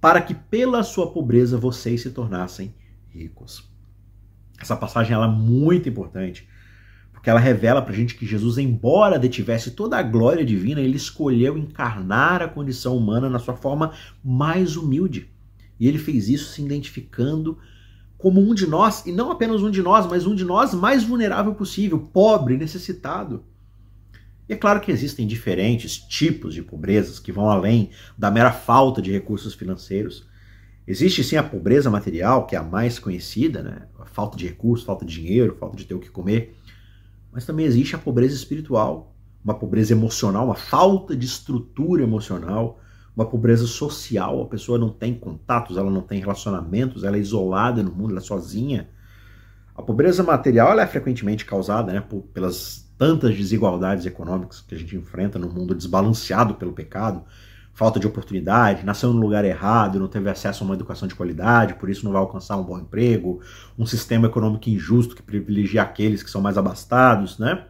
para 0.00 0.20
que 0.20 0.34
pela 0.34 0.84
sua 0.84 1.10
pobreza 1.10 1.58
vocês 1.58 2.02
se 2.02 2.10
tornassem 2.10 2.72
ricos. 3.08 3.68
Essa 4.60 4.76
passagem 4.76 5.14
ela 5.14 5.26
é 5.26 5.30
muito 5.30 5.88
importante, 5.88 6.48
porque 7.16 7.30
ela 7.30 7.40
revela 7.40 7.80
para 7.80 7.94
a 7.94 7.96
gente 7.96 8.14
que 8.14 8.26
Jesus, 8.26 8.58
embora 8.58 9.18
detivesse 9.18 9.70
toda 9.70 9.96
a 9.96 10.02
glória 10.02 10.44
divina, 10.44 10.82
ele 10.82 10.98
escolheu 10.98 11.56
encarnar 11.56 12.42
a 12.42 12.46
condição 12.46 12.94
humana 12.94 13.30
na 13.30 13.38
sua 13.38 13.56
forma 13.56 13.92
mais 14.22 14.76
humilde. 14.76 15.30
E 15.80 15.88
ele 15.88 15.96
fez 15.96 16.28
isso 16.28 16.52
se 16.52 16.62
identificando 16.62 17.56
como 18.18 18.38
um 18.38 18.52
de 18.52 18.66
nós, 18.66 19.06
e 19.06 19.12
não 19.12 19.32
apenas 19.32 19.62
um 19.62 19.70
de 19.70 19.80
nós, 19.80 20.06
mas 20.06 20.26
um 20.26 20.34
de 20.34 20.44
nós 20.44 20.74
mais 20.74 21.04
vulnerável 21.04 21.54
possível, 21.54 21.98
pobre, 21.98 22.58
necessitado. 22.58 23.44
E 24.46 24.52
é 24.52 24.56
claro 24.56 24.80
que 24.80 24.92
existem 24.92 25.26
diferentes 25.26 25.96
tipos 25.96 26.52
de 26.52 26.62
pobrezas 26.62 27.18
que 27.18 27.32
vão 27.32 27.48
além 27.48 27.90
da 28.16 28.30
mera 28.30 28.52
falta 28.52 29.00
de 29.00 29.10
recursos 29.10 29.54
financeiros. 29.54 30.28
Existe 30.86 31.24
sim 31.24 31.36
a 31.36 31.42
pobreza 31.42 31.90
material, 31.90 32.46
que 32.46 32.54
é 32.54 32.58
a 32.58 32.62
mais 32.62 32.98
conhecida, 32.98 33.62
né? 33.62 33.88
A 33.98 34.04
falta 34.04 34.36
de 34.36 34.46
recursos, 34.46 34.86
falta 34.86 35.04
de 35.04 35.14
dinheiro, 35.14 35.56
falta 35.58 35.76
de 35.76 35.86
ter 35.86 35.94
o 35.94 35.98
que 35.98 36.10
comer. 36.10 36.54
Mas 37.36 37.44
também 37.44 37.66
existe 37.66 37.94
a 37.94 37.98
pobreza 37.98 38.34
espiritual, 38.34 39.14
uma 39.44 39.52
pobreza 39.52 39.92
emocional, 39.92 40.46
uma 40.46 40.54
falta 40.54 41.14
de 41.14 41.26
estrutura 41.26 42.02
emocional, 42.02 42.80
uma 43.14 43.26
pobreza 43.26 43.66
social, 43.66 44.40
a 44.40 44.46
pessoa 44.46 44.78
não 44.78 44.88
tem 44.88 45.12
contatos, 45.12 45.76
ela 45.76 45.90
não 45.90 46.00
tem 46.00 46.18
relacionamentos, 46.18 47.04
ela 47.04 47.18
é 47.18 47.20
isolada 47.20 47.82
no 47.82 47.92
mundo, 47.92 48.12
ela 48.12 48.20
é 48.20 48.22
sozinha. 48.22 48.88
A 49.74 49.82
pobreza 49.82 50.22
material 50.22 50.80
é 50.80 50.86
frequentemente 50.86 51.44
causada 51.44 51.92
né, 51.92 52.00
por, 52.00 52.22
pelas 52.32 52.88
tantas 52.96 53.36
desigualdades 53.36 54.06
econômicas 54.06 54.62
que 54.62 54.74
a 54.74 54.78
gente 54.78 54.96
enfrenta 54.96 55.38
no 55.38 55.50
mundo 55.50 55.74
desbalanceado 55.74 56.54
pelo 56.54 56.72
pecado, 56.72 57.22
falta 57.76 58.00
de 58.00 58.06
oportunidade, 58.06 58.86
nasceu 58.86 59.12
no 59.12 59.20
lugar 59.20 59.44
errado, 59.44 60.00
não 60.00 60.08
teve 60.08 60.30
acesso 60.30 60.64
a 60.64 60.66
uma 60.66 60.74
educação 60.74 61.06
de 61.06 61.14
qualidade, 61.14 61.74
por 61.74 61.90
isso 61.90 62.06
não 62.06 62.12
vai 62.12 62.22
alcançar 62.22 62.56
um 62.56 62.64
bom 62.64 62.78
emprego, 62.78 63.42
um 63.78 63.84
sistema 63.84 64.28
econômico 64.28 64.70
injusto 64.70 65.14
que 65.14 65.22
privilegia 65.22 65.82
aqueles 65.82 66.22
que 66.22 66.30
são 66.30 66.40
mais 66.40 66.56
abastados, 66.56 67.38
né? 67.38 67.66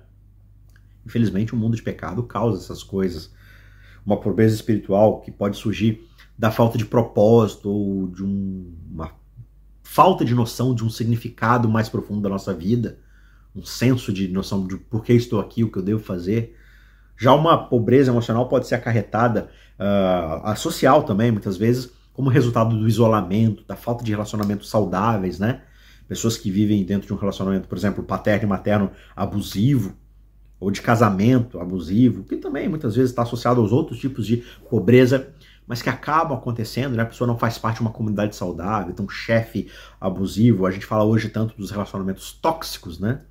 Infelizmente, 1.05 1.55
o 1.55 1.57
mundo 1.57 1.75
de 1.75 1.83
pecado 1.83 2.23
causa 2.23 2.63
essas 2.63 2.85
coisas. 2.85 3.35
Uma 4.07 4.21
pobreza 4.21 4.55
espiritual 4.55 5.23
que 5.23 5.33
pode 5.33 5.57
surgir 5.57 6.09
da 6.39 6.53
falta 6.53 6.79
de 6.79 6.87
propósito 6.87 7.69
ou 7.69 8.07
de 8.07 8.23
um, 8.23 8.77
uma 8.89 9.11
falta 9.83 10.25
de 10.25 10.37
noção 10.37 10.73
de 10.73 10.85
um 10.85 10.91
significado 10.91 11.69
mais 11.69 11.89
profundo 11.89 12.21
da 12.21 12.29
nossa 12.29 12.55
vida, 12.55 13.01
um 13.57 13.65
senso 13.65 14.13
de 14.13 14.29
noção 14.29 14.69
de 14.69 14.77
por 14.77 15.03
que 15.03 15.13
estou 15.15 15.41
aqui, 15.41 15.65
o 15.65 15.73
que 15.73 15.79
eu 15.79 15.83
devo 15.83 16.01
fazer. 16.01 16.57
Já 17.17 17.35
uma 17.35 17.57
pobreza 17.57 18.11
emocional 18.11 18.49
pode 18.49 18.67
ser 18.67 18.75
acarretada, 18.75 19.49
uh, 19.79 20.41
a 20.45 20.55
social 20.57 21.03
também, 21.03 21.31
muitas 21.31 21.57
vezes, 21.57 21.91
como 22.13 22.29
resultado 22.29 22.77
do 22.77 22.89
isolamento, 22.89 23.65
da 23.67 23.77
falta 23.77 24.05
de 24.05 24.11
relacionamentos 24.11 24.69
saudáveis, 24.69 25.39
né? 25.39 25.63
Pessoas 26.09 26.37
que 26.37 26.51
vivem 26.51 26.85
dentro 26.85 27.07
de 27.07 27.13
um 27.13 27.17
relacionamento, 27.17 27.69
por 27.69 27.77
exemplo, 27.77 28.03
paterno 28.05 28.45
e 28.45 28.47
materno 28.47 28.91
abusivo, 29.15 29.95
ou 30.59 30.71
de 30.71 30.81
casamento 30.81 31.61
abusivo, 31.61 32.25
que 32.25 32.37
também 32.37 32.69
muitas 32.69 32.97
vezes 32.97 33.11
está 33.11 33.23
associado 33.23 33.61
aos 33.61 33.73
outros 33.73 33.99
tipos 33.99 34.27
de 34.27 34.39
pobreza, 34.71 35.29
mas 35.67 35.83
que 35.83 35.91
acabam 35.91 36.37
acontecendo, 36.37 36.95
né? 36.97 37.03
A 37.03 37.07
pessoa 37.07 37.27
não 37.27 37.39
faz 37.39 37.59
parte 37.59 37.77
de 37.77 37.83
uma 37.83 37.91
comunidade 37.91 38.37
saudável, 38.37 38.91
então 38.91 39.05
um 39.05 39.09
chefe 39.09 39.69
abusivo, 40.01 40.65
a 40.65 40.71
gente 40.71 40.87
fala 40.87 41.05
hoje 41.05 41.29
tanto 41.29 41.57
dos 41.57 41.71
relacionamentos 41.71 42.33
tóxicos, 42.33 42.99
né? 42.99 43.23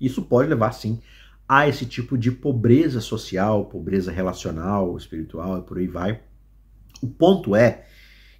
Isso 0.00 0.22
pode 0.22 0.48
levar 0.48 0.72
sim 0.72 1.00
a 1.48 1.66
esse 1.66 1.86
tipo 1.86 2.18
de 2.18 2.30
pobreza 2.30 3.00
social, 3.00 3.64
pobreza 3.64 4.12
relacional, 4.12 4.96
espiritual 4.96 5.58
e 5.58 5.62
por 5.62 5.78
aí 5.78 5.86
vai. 5.86 6.20
O 7.00 7.06
ponto 7.06 7.56
é 7.56 7.86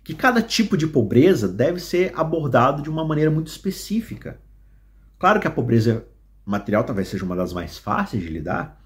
que 0.05 0.15
cada 0.15 0.43
tipo 0.43 0.77
de 0.77 0.87
pobreza 0.87 1.49
deve 1.49 1.81
ser 1.81 2.13
abordado 2.15 2.83
de 2.83 2.91
uma 2.91 3.05
maneira 3.05 3.31
muito 3.31 3.47
específica. 3.47 4.39
Claro 5.19 5.41
que 5.41 5.49
a 5.49 5.51
pobreza 5.51 6.07
material 6.45 6.85
talvez 6.85 7.09
seja 7.09 7.25
uma 7.25 7.37
das 7.37 7.53
mais 7.53 7.79
fáceis 7.79 8.23
de 8.23 8.29
lidar, 8.29 8.79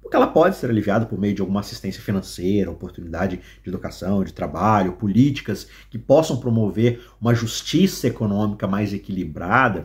porque 0.00 0.16
ela 0.16 0.26
pode 0.26 0.56
ser 0.56 0.70
aliviada 0.70 1.04
por 1.04 1.18
meio 1.18 1.34
de 1.34 1.40
alguma 1.40 1.60
assistência 1.60 2.02
financeira, 2.02 2.70
oportunidade 2.70 3.40
de 3.62 3.68
educação, 3.68 4.24
de 4.24 4.32
trabalho, 4.32 4.92
políticas 4.92 5.68
que 5.90 5.98
possam 5.98 6.38
promover 6.38 7.02
uma 7.20 7.34
justiça 7.34 8.06
econômica 8.06 8.66
mais 8.66 8.94
equilibrada. 8.94 9.84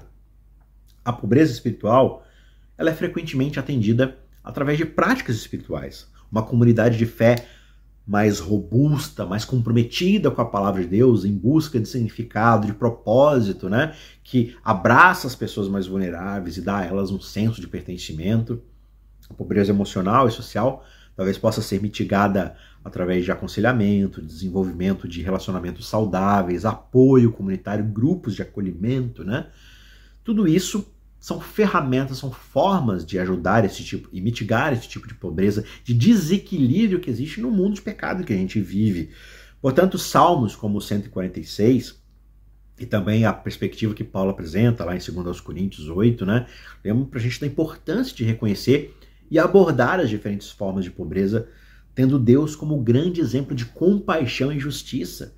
A 1.03 1.11
pobreza 1.11 1.51
espiritual 1.51 2.25
ela 2.77 2.89
é 2.89 2.94
frequentemente 2.94 3.60
atendida 3.60 4.18
através 4.44 4.77
de 4.77 4.86
práticas 4.86 5.36
espirituais. 5.36 6.08
Uma 6.32 6.44
comunidade 6.44 6.98
de 6.98 7.06
fé 7.06 7.48
mais 8.06 8.39
robusta, 8.39 9.25
mais 9.25 9.46
comprometida 9.46 10.30
com 10.30 10.42
a 10.42 10.46
palavra 10.46 10.82
de 10.82 10.89
Deus, 10.89 11.24
em 11.24 11.34
busca 11.34 11.80
de 11.80 11.88
significado, 11.88 12.68
de 12.68 12.74
propósito, 12.74 13.70
né? 13.70 13.96
Que 14.24 14.56
abraça 14.63 15.25
as 15.25 15.36
pessoas 15.36 15.70
mais 15.70 15.88
vulneráveis 15.88 16.58
e 16.58 16.62
dá 16.62 16.80
a 16.80 16.86
elas 16.86 17.12
um 17.12 17.22
senso 17.22 17.62
de 17.62 17.68
pertencimento. 17.68 18.62
A 19.30 19.34
pobreza 19.34 19.72
emocional 19.72 20.27
e 20.27 20.32
social 20.32 20.86
talvez 21.15 21.38
possa 21.38 21.62
ser 21.62 21.82
mitigada 21.82 22.56
através 22.84 23.24
de 23.24 23.32
aconselhamento, 23.32 24.22
desenvolvimento 24.22 25.08
de 25.08 25.22
relacionamentos 25.22 25.88
saudáveis, 25.88 26.65
apoio 26.65 27.32
comunitário, 27.32 27.86
grupos 27.86 28.36
de 28.36 28.42
acolhimento, 28.42 29.24
né? 29.24 29.48
Tudo 30.24 30.48
isso 30.48 30.92
são 31.24 31.39
ferramentas, 31.39 32.18
são 32.18 32.34
formas 32.34 33.06
de 33.06 33.18
ajudar 33.18 33.63
esse 33.63 33.82
tipo 33.82 34.10
e 34.12 34.20
mitigar 34.20 34.74
esse 34.74 34.89
tipo 34.89 35.08
de 35.08 35.13
pobreza, 35.13 35.63
de 35.82 35.94
desequilíbrio 35.94 37.00
que 37.00 37.10
existe 37.10 37.39
no 37.39 37.50
mundo 37.50 37.75
de 37.75 37.82
pecado 37.82 38.25
que 38.25 38.34
a 38.34 38.36
gente 38.36 38.60
vive. 38.60 39.10
Portanto, 39.62 39.98
salmos 39.98 40.53
como 40.53 40.80
o 40.80 40.82
146 40.82 41.98
e 42.77 42.86
também 42.86 43.24
a 43.24 43.32
perspectiva 43.32 43.94
que 43.94 44.03
Paulo 44.03 44.32
apresenta 44.32 44.84
lá 44.84 44.98
em 44.98 45.00
2 45.00 45.39
Coríntios 45.39 45.88
8, 45.88 46.25
né? 46.25 46.46
Lembra 46.83 47.05
para 47.05 47.20
a 47.20 47.24
gente 47.24 47.40
da 47.40 47.48
importância 47.48 48.14
de 48.14 48.25
reconhecer 48.25 48.94
e 49.31 49.40
abordar 49.40 50.01
as 50.01 50.09
diferentes 50.09 50.51
formas 50.51 50.83
de 50.83 50.92
pobreza, 50.92 51.48
tendo 51.96 52.20
Deus 52.20 52.53
como 52.53 52.83
grande 52.83 53.22
exemplo 53.22 53.55
de 53.55 53.64
compaixão 53.64 54.51
e 54.51 54.59
justiça, 54.59 55.33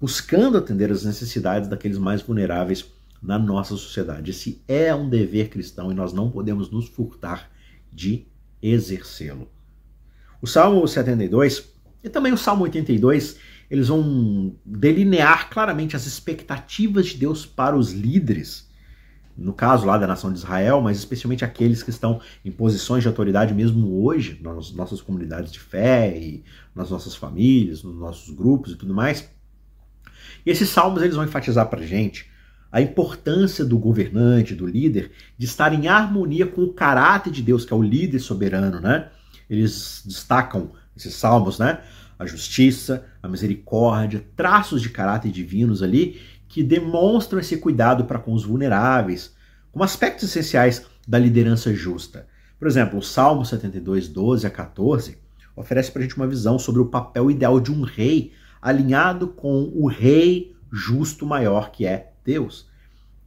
buscando 0.00 0.56
atender 0.56 0.92
as 0.92 1.04
necessidades 1.04 1.68
daqueles 1.68 1.98
mais 1.98 2.22
vulneráveis 2.22 2.82
na 3.22 3.38
nossa 3.38 3.76
sociedade. 3.76 4.30
Esse 4.30 4.62
é 4.66 4.94
um 4.94 5.08
dever 5.08 5.48
cristão 5.48 5.90
e 5.90 5.94
nós 5.94 6.12
não 6.12 6.30
podemos 6.30 6.70
nos 6.70 6.88
furtar 6.88 7.50
de 7.92 8.26
exercê-lo. 8.62 9.50
O 10.40 10.46
Salmo 10.46 10.86
72 10.86 11.76
e 12.06 12.08
também 12.08 12.32
o 12.32 12.38
Salmo 12.38 12.62
82, 12.62 13.36
eles 13.68 13.88
vão 13.88 14.54
delinear 14.64 15.50
claramente 15.50 15.96
as 15.96 16.06
expectativas 16.06 17.06
de 17.06 17.16
Deus 17.16 17.44
para 17.44 17.76
os 17.76 17.92
líderes, 17.92 18.70
no 19.36 19.52
caso 19.52 19.84
lá 19.84 19.98
da 19.98 20.06
nação 20.06 20.32
de 20.32 20.38
Israel, 20.38 20.80
mas 20.80 20.98
especialmente 20.98 21.44
aqueles 21.44 21.82
que 21.82 21.90
estão 21.90 22.20
em 22.44 22.52
posições 22.52 23.02
de 23.02 23.08
autoridade 23.08 23.52
mesmo 23.52 24.04
hoje, 24.04 24.38
nas 24.40 24.70
nossas 24.70 25.00
comunidades 25.00 25.50
de 25.50 25.58
fé 25.58 26.16
e 26.16 26.44
nas 26.72 26.90
nossas 26.90 27.16
famílias, 27.16 27.82
nos 27.82 27.96
nossos 27.96 28.32
grupos 28.32 28.72
e 28.72 28.76
tudo 28.76 28.94
mais. 28.94 29.28
E 30.46 30.50
esses 30.50 30.68
salmos 30.68 31.02
eles 31.02 31.16
vão 31.16 31.24
enfatizar 31.24 31.68
para 31.68 31.84
gente 31.84 32.30
a 32.70 32.80
importância 32.80 33.64
do 33.64 33.78
governante, 33.78 34.54
do 34.54 34.66
líder, 34.66 35.12
de 35.38 35.46
estar 35.46 35.72
em 35.72 35.88
harmonia 35.88 36.46
com 36.46 36.62
o 36.62 36.72
caráter 36.72 37.32
de 37.32 37.42
Deus, 37.42 37.64
que 37.64 37.72
é 37.72 37.76
o 37.76 37.82
líder 37.82 38.18
soberano, 38.18 38.80
né? 38.80 39.08
Eles 39.48 40.02
destacam 40.04 40.72
esses 40.96 41.14
salmos, 41.14 41.58
né? 41.58 41.80
A 42.18 42.26
justiça, 42.26 43.04
a 43.22 43.28
misericórdia, 43.28 44.24
traços 44.34 44.82
de 44.82 44.90
caráter 44.90 45.30
divinos 45.30 45.82
ali 45.82 46.20
que 46.48 46.62
demonstram 46.62 47.40
esse 47.40 47.58
cuidado 47.58 48.04
para 48.04 48.18
com 48.18 48.32
os 48.32 48.44
vulneráveis, 48.44 49.34
como 49.70 49.84
aspectos 49.84 50.24
essenciais 50.24 50.86
da 51.06 51.18
liderança 51.18 51.72
justa. 51.74 52.26
Por 52.58 52.66
exemplo, 52.66 52.98
o 52.98 53.02
Salmo 53.02 53.44
72, 53.44 54.08
12 54.08 54.46
a 54.46 54.50
14 54.50 55.18
oferece 55.54 55.90
para 55.90 56.00
a 56.00 56.02
gente 56.02 56.16
uma 56.16 56.26
visão 56.26 56.58
sobre 56.58 56.80
o 56.80 56.86
papel 56.86 57.30
ideal 57.30 57.60
de 57.60 57.70
um 57.70 57.82
rei 57.82 58.32
alinhado 58.60 59.28
com 59.28 59.70
o 59.74 59.86
rei 59.86 60.56
justo 60.72 61.24
maior 61.24 61.70
que 61.70 61.86
é 61.86 62.12
Deus. 62.26 62.68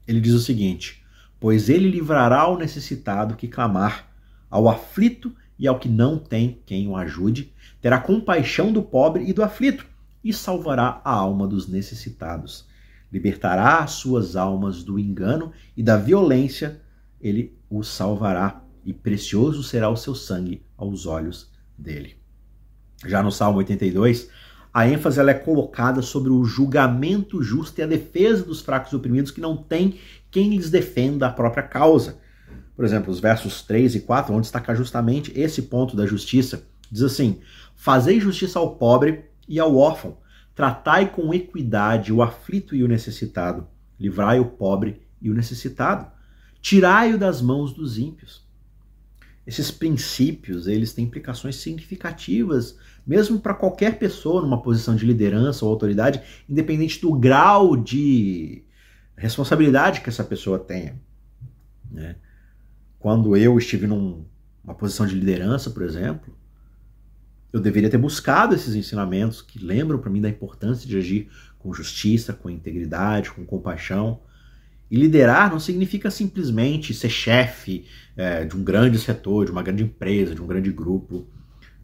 Ele 0.06 0.20
diz 0.20 0.34
o 0.34 0.40
seguinte: 0.40 1.04
Pois 1.40 1.70
ele 1.70 1.90
livrará 1.90 2.48
o 2.48 2.58
necessitado 2.58 3.36
que 3.36 3.48
clamar, 3.48 4.08
ao 4.50 4.68
aflito 4.68 5.34
e 5.58 5.68
ao 5.68 5.80
que 5.80 5.88
não 5.88 6.18
tem 6.18 6.62
quem 6.66 6.88
o 6.88 6.98
ajude, 6.98 7.54
terá 7.82 8.00
compaixão 8.00 8.74
do 8.74 8.84
pobre 8.84 9.24
e 9.24 9.34
do 9.34 9.42
aflito, 9.42 9.86
e 10.24 10.34
salvará 10.34 11.02
a 11.04 11.12
alma 11.12 11.48
dos 11.48 11.68
necessitados. 11.68 12.68
Libertará 13.12 13.80
as 13.80 13.92
suas 13.92 14.36
almas 14.36 14.84
do 14.84 15.00
engano 15.00 15.52
e 15.78 15.82
da 15.82 15.98
violência, 15.98 16.82
ele 17.22 17.58
os 17.70 17.88
salvará, 17.88 18.62
e 18.84 18.94
precioso 18.94 19.64
será 19.64 19.90
o 19.90 19.98
seu 19.98 20.16
sangue 20.16 20.64
aos 20.78 21.06
olhos 21.06 21.52
dele. 21.78 22.18
Já 23.06 23.24
no 23.24 23.32
Salmo 23.32 23.60
82, 23.60 24.30
a 24.74 24.88
ênfase 24.88 25.20
ela 25.20 25.32
é 25.32 25.36
colocada 25.36 26.02
sobre 26.02 26.30
o 26.30 26.44
julgamento 26.46 27.42
justo 27.42 27.80
e 27.80 27.82
a 27.82 27.88
defesa 27.88 28.44
dos 28.44 28.62
fracos 28.62 28.92
e 28.92 28.96
oprimidos 28.96 29.32
que 29.32 29.42
não 29.42 29.58
tem 29.58 30.00
quem 30.30 30.50
lhes 30.50 30.70
defenda 30.70 31.28
a 31.28 31.32
própria 31.32 31.64
causa. 31.64 32.20
Por 32.76 32.86
exemplo, 32.86 33.12
os 33.12 33.20
versos 33.20 33.62
3 33.64 33.96
e 33.96 34.00
4 34.02 34.32
vão 34.32 34.42
destacar 34.42 34.76
justamente 34.76 35.38
esse 35.38 35.64
ponto 35.64 35.96
da 35.98 36.06
justiça. 36.06 36.64
Diz 36.92 37.02
assim: 37.02 37.40
Fazei 37.76 38.20
justiça 38.20 38.60
ao 38.60 38.76
pobre 38.76 39.26
e 39.48 39.60
ao 39.60 39.76
órfão, 39.76 40.18
tratai 40.56 41.12
com 41.12 41.34
equidade 41.34 42.14
o 42.14 42.22
aflito 42.22 42.76
e 42.76 42.84
o 42.84 42.88
necessitado, 42.88 43.68
livrai 44.00 44.40
o 44.40 44.46
pobre 44.46 45.02
e 45.22 45.30
o 45.30 45.34
necessitado, 45.34 46.08
tirai-o 46.62 47.18
das 47.18 47.42
mãos 47.42 47.74
dos 47.74 47.98
ímpios. 47.98 48.48
Esses 49.48 49.72
princípios, 49.72 50.68
eles 50.68 50.94
têm 50.94 51.06
implicações 51.06 51.56
significativas 51.56 52.78
mesmo 53.10 53.40
para 53.40 53.56
qualquer 53.56 53.98
pessoa 53.98 54.40
numa 54.40 54.62
posição 54.62 54.96
de 54.96 55.04
liderança 55.04 55.66
ou 55.66 55.72
autoridade, 55.72 56.22
independente 56.48 57.02
do 57.02 57.12
grau 57.12 57.76
de 57.76 58.64
responsabilidade 59.18 60.02
que 60.02 60.10
essa 60.10 60.24
pessoa 60.24 60.60
tenha. 60.60 61.02
Né? 61.92 62.18
Quando 63.00 63.36
eu 63.36 63.58
estive 63.58 63.88
numa 63.88 64.76
posição 64.78 65.08
de 65.08 65.16
liderança, 65.16 65.72
por 65.72 65.82
exemplo, 65.82 66.38
eu 67.52 67.60
deveria 67.60 67.90
ter 67.90 67.98
buscado 67.98 68.54
esses 68.54 68.76
ensinamentos 68.76 69.42
que 69.42 69.58
lembram 69.58 69.98
para 69.98 70.12
mim 70.12 70.22
da 70.22 70.30
importância 70.30 70.88
de 70.88 70.96
agir 70.96 71.32
com 71.58 71.74
justiça, 71.74 72.32
com 72.32 72.48
integridade, 72.48 73.32
com 73.32 73.44
compaixão. 73.44 74.22
E 74.92 74.96
liderar 74.96 75.50
não 75.50 75.60
significa 75.60 76.12
simplesmente 76.12 76.94
ser 76.94 77.10
chefe 77.10 77.88
é, 78.16 78.46
de 78.46 78.56
um 78.56 78.64
grande 78.64 79.00
setor, 79.00 79.46
de 79.46 79.52
uma 79.52 79.64
grande 79.64 79.82
empresa, 79.82 80.36
de 80.36 80.44
um 80.44 80.46
grande 80.48 80.72
grupo. 80.72 81.28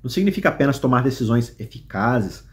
Não 0.06 0.10
significa 0.12 0.50
apenas 0.50 0.78
tomar 0.78 1.02
decisões 1.02 1.60
eficazes, 1.60 2.48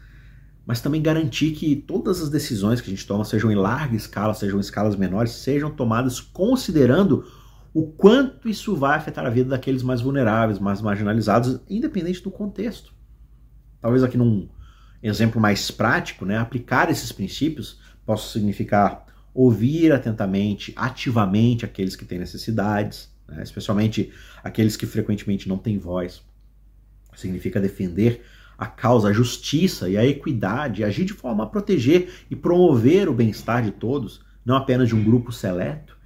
mas 0.65 0.81
também 0.81 0.99
garantir 0.99 1.51
que 1.51 1.75
todas 1.75 2.19
as 2.19 2.27
decisões 2.27 2.81
que 2.81 2.87
a 2.87 2.89
gente 2.89 3.05
toma, 3.05 3.23
sejam 3.23 3.51
em 3.51 3.55
larga 3.55 3.95
escala, 3.95 4.33
sejam 4.33 4.57
em 4.57 4.59
escalas 4.59 4.95
menores, 4.95 5.33
sejam 5.33 5.69
tomadas 5.69 6.19
considerando 6.19 7.31
o 7.71 7.85
quanto 7.85 8.49
isso 8.49 8.75
vai 8.75 8.97
afetar 8.97 9.23
a 9.23 9.29
vida 9.29 9.51
daqueles 9.51 9.83
mais 9.83 10.01
vulneráveis, 10.01 10.57
mais 10.57 10.81
marginalizados, 10.81 11.59
independente 11.69 12.23
do 12.23 12.31
contexto. 12.31 12.91
Talvez 13.79 14.01
aqui 14.01 14.17
num, 14.17 14.49
exemplo 15.03 15.39
mais 15.39 15.69
prático, 15.69 16.25
né, 16.25 16.39
aplicar 16.39 16.89
esses 16.89 17.11
princípios 17.11 17.79
possa 18.03 18.33
significar 18.33 19.05
ouvir 19.31 19.91
atentamente, 19.91 20.73
ativamente 20.75 21.65
aqueles 21.65 21.95
que 21.95 22.03
têm 22.03 22.17
necessidades, 22.17 23.13
né, 23.27 23.43
especialmente 23.43 24.11
aqueles 24.43 24.75
que 24.75 24.87
frequentemente 24.87 25.47
não 25.47 25.59
têm 25.59 25.77
voz. 25.77 26.32
Significa 27.15 27.59
defender 27.59 28.23
a 28.57 28.65
causa, 28.65 29.09
a 29.09 29.13
justiça 29.13 29.89
e 29.89 29.97
a 29.97 30.05
equidade, 30.05 30.83
agir 30.83 31.05
de 31.05 31.13
forma 31.13 31.43
a 31.43 31.47
proteger 31.47 32.09
e 32.29 32.35
promover 32.35 33.09
o 33.09 33.13
bem-estar 33.13 33.63
de 33.63 33.71
todos, 33.71 34.21
não 34.45 34.55
apenas 34.55 34.87
de 34.87 34.95
um 34.95 35.03
grupo 35.03 35.31
seleto. 35.31 35.97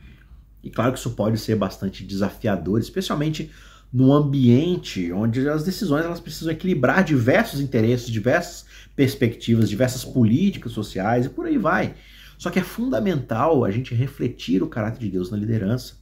E 0.64 0.70
claro 0.70 0.92
que 0.94 1.00
isso 1.00 1.12
pode 1.12 1.38
ser 1.38 1.56
bastante 1.56 2.04
desafiador, 2.04 2.80
especialmente 2.80 3.52
num 3.92 4.12
ambiente 4.12 5.12
onde 5.12 5.48
as 5.48 5.64
decisões 5.64 6.04
elas 6.04 6.20
precisam 6.20 6.52
equilibrar 6.52 7.04
diversos 7.04 7.62
interesses, 7.62 8.10
diversas 8.10 8.66
perspectivas, 8.96 9.70
diversas 9.70 10.04
políticas 10.04 10.72
sociais 10.72 11.26
e 11.26 11.30
por 11.30 11.46
aí 11.46 11.58
vai. 11.58 11.96
Só 12.38 12.50
que 12.50 12.60
é 12.60 12.64
fundamental 12.64 13.64
a 13.64 13.72
gente 13.72 13.96
refletir 13.96 14.62
o 14.62 14.68
caráter 14.68 15.00
de 15.00 15.10
Deus 15.10 15.32
na 15.32 15.38
liderança. 15.38 15.96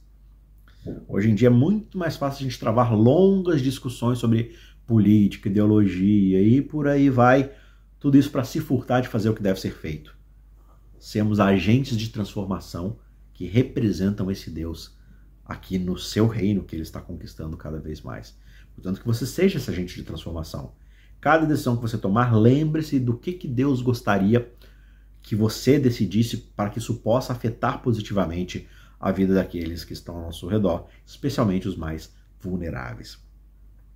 Hoje 1.08 1.30
em 1.30 1.34
dia 1.34 1.48
é 1.48 1.50
muito 1.50 1.96
mais 1.96 2.16
fácil 2.16 2.40
a 2.40 2.48
gente 2.48 2.60
travar 2.60 2.94
longas 2.94 3.60
discussões 3.60 4.18
sobre 4.18 4.54
política, 4.86 5.48
ideologia 5.48 6.40
e 6.40 6.62
por 6.62 6.86
aí 6.86 7.10
vai. 7.10 7.50
Tudo 7.98 8.16
isso 8.16 8.30
para 8.30 8.44
se 8.44 8.60
furtar 8.60 9.00
de 9.00 9.08
fazer 9.08 9.28
o 9.28 9.34
que 9.34 9.42
deve 9.42 9.60
ser 9.60 9.74
feito. 9.74 10.16
Sermos 10.98 11.40
agentes 11.40 11.96
de 11.96 12.08
transformação 12.08 12.98
que 13.34 13.46
representam 13.46 14.30
esse 14.30 14.50
Deus 14.50 14.96
aqui 15.44 15.78
no 15.78 15.98
seu 15.98 16.26
reino 16.26 16.64
que 16.64 16.74
ele 16.74 16.82
está 16.82 17.00
conquistando 17.00 17.56
cada 17.56 17.78
vez 17.78 18.00
mais. 18.00 18.36
Portanto, 18.74 19.00
que 19.00 19.06
você 19.06 19.26
seja 19.26 19.58
esse 19.58 19.70
agente 19.70 19.94
de 19.94 20.02
transformação. 20.02 20.72
Cada 21.20 21.46
decisão 21.46 21.76
que 21.76 21.82
você 21.82 21.98
tomar, 21.98 22.36
lembre-se 22.36 23.00
do 23.00 23.16
que, 23.16 23.32
que 23.32 23.48
Deus 23.48 23.80
gostaria 23.80 24.52
que 25.22 25.34
você 25.34 25.78
decidisse 25.78 26.36
para 26.36 26.70
que 26.70 26.78
isso 26.78 26.98
possa 26.98 27.32
afetar 27.32 27.82
positivamente 27.82 28.68
a 29.00 29.10
vida 29.10 29.34
daqueles 29.34 29.84
que 29.84 29.92
estão 29.92 30.16
ao 30.16 30.22
nosso 30.26 30.46
redor, 30.46 30.86
especialmente 31.04 31.66
os 31.66 31.76
mais 31.76 32.14
vulneráveis. 32.40 33.18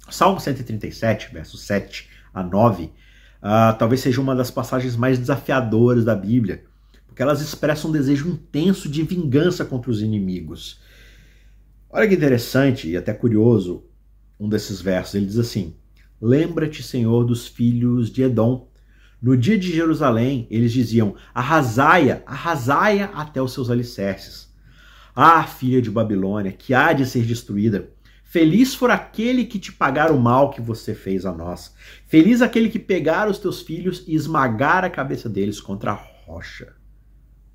Salmo 0.09 0.41
137, 0.41 1.33
versos 1.33 1.63
7 1.63 2.09
a 2.33 2.43
9, 2.43 2.85
uh, 2.85 2.91
ah, 3.43 3.77
talvez 3.79 4.01
seja 4.01 4.21
uma 4.21 4.35
das 4.35 4.51
passagens 4.51 4.97
mais 4.97 5.19
desafiadoras 5.19 6.05
da 6.05 6.15
Bíblia, 6.15 6.65
porque 7.07 7.23
elas 7.23 7.41
expressam 7.41 7.91
um 7.91 7.93
desejo 7.93 8.29
intenso 8.29 8.89
de 8.89 9.03
vingança 9.03 9.65
contra 9.65 9.91
os 9.91 10.01
inimigos. 10.01 10.81
Olha 11.91 12.07
que 12.07 12.15
interessante 12.15 12.89
e 12.89 12.97
até 12.97 13.13
curioso 13.13 13.85
um 14.39 14.49
desses 14.49 14.81
versos. 14.81 15.17
Ele 15.17 15.27
diz 15.27 15.39
assim: 15.39 15.75
Lembra-te, 16.21 16.83
Senhor, 16.83 17.25
dos 17.25 17.47
filhos 17.47 18.11
de 18.11 18.23
Edom. 18.23 18.69
No 19.21 19.37
dia 19.37 19.59
de 19.59 19.73
Jerusalém, 19.73 20.47
eles 20.51 20.73
diziam: 20.73 21.15
Arrasaia, 21.35 22.23
arrasaia 22.27 23.07
até 23.07 23.43
os 23.43 23.53
seus 23.53 23.71
alicerces. 23.71 24.49
Ah, 25.15 25.43
filha 25.45 25.83
de 25.83 25.91
Babilônia, 25.91 26.53
que 26.53 26.73
há 26.73 26.93
de 26.93 27.05
ser 27.05 27.25
destruída. 27.25 27.91
Feliz 28.31 28.77
for 28.77 28.93
aquele 28.93 29.45
que 29.45 29.59
te 29.59 29.73
pagar 29.73 30.13
o 30.13 30.21
mal 30.21 30.51
que 30.51 30.61
você 30.61 30.95
fez 30.95 31.27
a 31.27 31.33
nós. 31.33 31.75
Feliz 32.07 32.41
aquele 32.41 32.69
que 32.69 32.79
pegar 32.79 33.29
os 33.29 33.39
teus 33.39 33.61
filhos 33.61 34.05
e 34.07 34.15
esmagar 34.15 34.85
a 34.85 34.89
cabeça 34.89 35.29
deles 35.29 35.61
contra 35.61 35.91
a 35.91 35.95
rocha. 35.95 36.73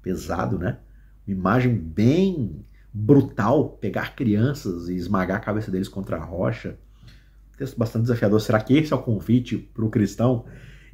Pesado, 0.01 0.59
né? 0.59 0.79
Uma 1.25 1.33
imagem 1.33 1.73
bem 1.73 2.65
brutal, 2.91 3.69
pegar 3.69 4.17
crianças 4.17 4.89
e 4.89 4.95
esmagar 4.95 5.37
a 5.37 5.39
cabeça 5.39 5.71
deles 5.71 5.87
contra 5.87 6.17
a 6.17 6.25
rocha. 6.25 6.77
Texto 7.57 7.77
bastante 7.77 8.01
desafiador. 8.01 8.41
Será 8.41 8.59
que 8.59 8.77
esse 8.77 8.91
é 8.91 8.95
o 8.97 9.01
convite 9.01 9.57
para 9.57 9.85
o 9.85 9.89
cristão? 9.89 10.43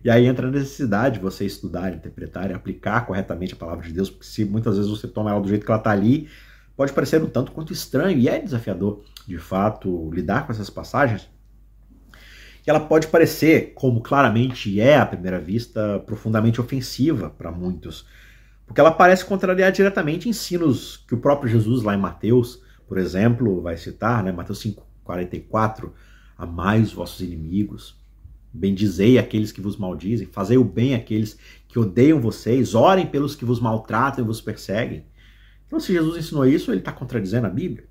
E 0.04 0.12
aí 0.12 0.28
entra 0.28 0.48
a 0.48 0.52
necessidade 0.52 1.15
de 1.15 1.24
você 1.24 1.44
estudar, 1.44 1.91
interpretar 1.91 2.52
e 2.52 2.54
aplicar 2.54 3.08
corretamente 3.08 3.56
a 3.56 3.58
palavra 3.58 3.88
de 3.88 3.94
Deus, 3.94 4.12
porque 4.12 4.28
se 4.28 4.46
muitas 4.46 4.78
vezes 4.78 4.91
você 4.91 5.08
toma 5.08 5.32
ela 5.32 5.41
do 5.41 5.50
jeito 5.50 5.65
que 5.65 5.72
ela 5.72 5.80
está 5.80 5.89
ali, 5.89 6.30
pode 6.82 6.94
parecer 6.94 7.22
um 7.22 7.30
tanto 7.30 7.52
quanto 7.52 7.72
estranho, 7.72 8.17
e 8.17 8.28
é 8.28 8.39
desafiador, 8.39 9.04
de 9.28 9.38
fato, 9.38 10.10
lidar 10.12 10.46
com 10.46 10.52
essas 10.52 10.70
passagens. 10.70 11.30
E 12.65 12.70
ela 12.70 12.80
pode 12.80 13.08
parecer, 13.08 13.74
como 13.76 14.02
claramente 14.02 14.82
é 14.82 14.98
à 14.98 15.06
primeira 15.06 15.39
vista, 15.39 16.00
profundamente 16.06 16.60
ofensiva 16.60 17.30
para 17.30 17.52
muitos 17.52 18.06
porque 18.72 18.80
ela 18.80 18.91
parece 18.91 19.26
contrariar 19.26 19.70
diretamente 19.70 20.30
ensinos 20.30 21.04
que 21.06 21.13
o 21.13 21.17
próprio 21.17 21.52
Jesus, 21.52 21.84
lá 21.84 21.94
em 21.94 22.00
Mateus, 22.00 22.62
por 22.88 22.98
exemplo, 22.98 23.62
vai 23.62 23.76
citar, 23.76 24.24
né? 24.24 24.32
Mateus 24.32 24.63
5,44, 24.63 25.91
amai 26.38 26.82
os 26.82 26.94
vossos 26.94 27.20
inimigos, 27.20 28.00
bendizei 28.54 29.17
aqueles 29.17 29.52
que 29.52 29.60
vos 29.60 29.76
maldizem, 29.76 30.26
fazei 30.26 30.58
o 30.58 30.63
bem 30.63 30.96
àqueles 30.96 31.38
que 31.67 31.78
odeiam 31.78 32.22
vocês, 32.22 32.74
orem 32.74 33.06
pelos 33.06 33.36
que 33.36 33.44
vos 33.44 33.60
maltratam 33.60 34.24
e 34.24 34.28
vos 34.28 34.39
perseguem. 34.39 35.04
Então, 35.72 35.80
se 35.80 35.94
Jesus 35.94 36.18
ensinou 36.18 36.46
isso, 36.46 36.70
ele 36.70 36.82
está 36.82 36.92
contradizendo 36.92 37.48
a 37.48 37.50
Bíblia. 37.50 37.86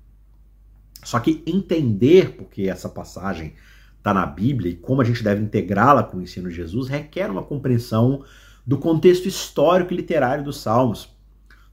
Só 1.03 1.19
que 1.19 1.41
entender 1.47 2.35
porque 2.35 2.69
essa 2.69 2.87
passagem 2.87 3.55
está 3.97 4.13
na 4.13 4.23
Bíblia 4.23 4.69
e 4.69 4.75
como 4.75 5.01
a 5.01 5.03
gente 5.03 5.23
deve 5.23 5.41
integrá-la 5.41 6.03
com 6.03 6.17
o 6.17 6.21
ensino 6.21 6.47
de 6.47 6.55
Jesus 6.55 6.87
requer 6.87 7.31
uma 7.31 7.41
compreensão 7.41 8.23
do 8.63 8.77
contexto 8.77 9.27
histórico 9.27 9.91
e 9.91 9.97
literário 9.97 10.43
dos 10.43 10.61
Salmos. 10.61 11.09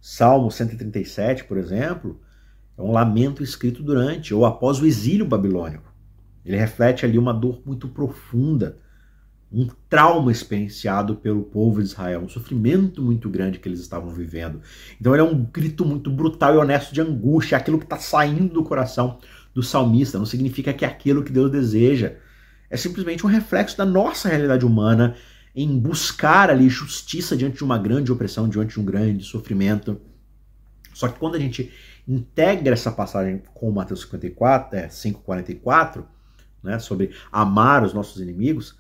Salmo 0.00 0.50
137, 0.50 1.44
por 1.44 1.58
exemplo, 1.58 2.18
é 2.78 2.80
um 2.80 2.90
lamento 2.90 3.42
escrito 3.42 3.82
durante 3.82 4.32
ou 4.32 4.46
após 4.46 4.80
o 4.80 4.86
exílio 4.86 5.26
babilônico. 5.26 5.92
Ele 6.42 6.56
reflete 6.56 7.04
ali 7.04 7.18
uma 7.18 7.34
dor 7.34 7.60
muito 7.66 7.86
profunda, 7.86 8.78
um 9.50 9.66
trauma 9.88 10.30
experienciado 10.30 11.16
pelo 11.16 11.42
povo 11.42 11.80
de 11.80 11.88
Israel, 11.88 12.20
um 12.20 12.28
sofrimento 12.28 13.02
muito 13.02 13.30
grande 13.30 13.58
que 13.58 13.68
eles 13.68 13.80
estavam 13.80 14.10
vivendo. 14.10 14.60
Então 15.00 15.14
ele 15.14 15.22
é 15.22 15.24
um 15.24 15.42
grito 15.44 15.84
muito 15.84 16.10
brutal 16.10 16.54
e 16.54 16.58
honesto 16.58 16.92
de 16.92 17.00
angústia, 17.00 17.56
aquilo 17.56 17.78
que 17.78 17.84
está 17.84 17.96
saindo 17.96 18.52
do 18.52 18.62
coração 18.62 19.18
do 19.54 19.62
salmista. 19.62 20.18
Não 20.18 20.26
significa 20.26 20.72
que 20.72 20.84
é 20.84 20.88
aquilo 20.88 21.24
que 21.24 21.32
Deus 21.32 21.50
deseja. 21.50 22.16
É 22.68 22.76
simplesmente 22.76 23.24
um 23.24 23.28
reflexo 23.28 23.76
da 23.78 23.86
nossa 23.86 24.28
realidade 24.28 24.66
humana 24.66 25.16
em 25.56 25.78
buscar 25.78 26.50
ali 26.50 26.68
justiça 26.68 27.36
diante 27.36 27.56
de 27.56 27.64
uma 27.64 27.78
grande 27.78 28.12
opressão, 28.12 28.48
diante 28.48 28.74
de 28.74 28.80
um 28.80 28.84
grande 28.84 29.24
sofrimento. 29.24 29.98
Só 30.92 31.08
que 31.08 31.18
quando 31.18 31.36
a 31.36 31.40
gente 31.40 31.72
integra 32.06 32.74
essa 32.74 32.92
passagem 32.92 33.42
com 33.54 33.70
Mateus 33.70 34.02
54, 34.02 34.78
é, 34.78 34.88
5,44, 34.88 36.04
né, 36.62 36.78
sobre 36.78 37.12
amar 37.32 37.82
os 37.82 37.94
nossos 37.94 38.20
inimigos, 38.20 38.76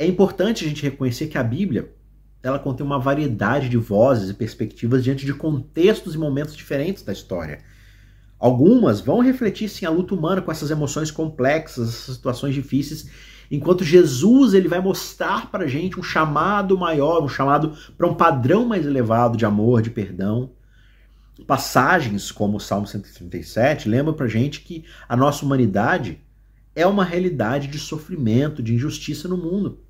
é 0.00 0.06
importante 0.06 0.64
a 0.64 0.68
gente 0.68 0.82
reconhecer 0.82 1.26
que 1.26 1.38
a 1.38 1.42
Bíblia 1.42 1.92
ela 2.42 2.58
contém 2.58 2.86
uma 2.86 2.98
variedade 2.98 3.68
de 3.68 3.76
vozes 3.76 4.30
e 4.30 4.34
perspectivas 4.34 5.04
diante 5.04 5.26
de 5.26 5.34
contextos 5.34 6.14
e 6.14 6.18
momentos 6.18 6.56
diferentes 6.56 7.02
da 7.02 7.12
história. 7.12 7.58
Algumas 8.38 9.02
vão 9.02 9.20
refletir 9.20 9.68
sim 9.68 9.84
a 9.84 9.90
luta 9.90 10.14
humana 10.14 10.40
com 10.40 10.50
essas 10.50 10.70
emoções 10.70 11.10
complexas, 11.10 11.90
essas 11.90 12.16
situações 12.16 12.54
difíceis, 12.54 13.10
Enquanto 13.50 13.82
Jesus 13.82 14.54
ele 14.54 14.68
vai 14.68 14.80
mostrar 14.80 15.50
para 15.50 15.64
a 15.64 15.66
gente 15.66 15.98
um 15.98 16.02
chamado 16.04 16.78
maior, 16.78 17.20
um 17.20 17.28
chamado 17.28 17.76
para 17.98 18.06
um 18.06 18.14
padrão 18.14 18.64
mais 18.64 18.86
elevado 18.86 19.36
de 19.36 19.44
amor, 19.44 19.82
de 19.82 19.90
perdão. 19.90 20.52
Passagens 21.48 22.30
como 22.30 22.58
o 22.58 22.60
Salmo 22.60 22.86
137 22.86 23.88
lembram 23.88 24.14
para 24.14 24.26
a 24.26 24.28
gente 24.28 24.60
que 24.60 24.84
a 25.08 25.16
nossa 25.16 25.44
humanidade 25.44 26.20
é 26.76 26.86
uma 26.86 27.04
realidade 27.04 27.66
de 27.66 27.78
sofrimento, 27.78 28.62
de 28.62 28.72
injustiça 28.72 29.26
no 29.26 29.36
mundo. 29.36 29.80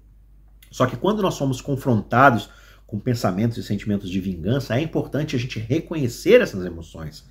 Só 0.71 0.87
que 0.87 0.97
quando 0.97 1.23
nós 1.23 1.35
somos 1.35 1.61
confrontados 1.61 2.49
com 2.87 2.99
pensamentos 2.99 3.59
e 3.59 3.63
sentimentos 3.63 4.09
de 4.09 4.21
vingança, 4.21 4.77
é 4.77 4.81
importante 4.81 5.37
a 5.37 5.39
gente 5.39 5.59
reconhecer 5.59 6.41
essas 6.41 6.65
emoções, 6.65 7.25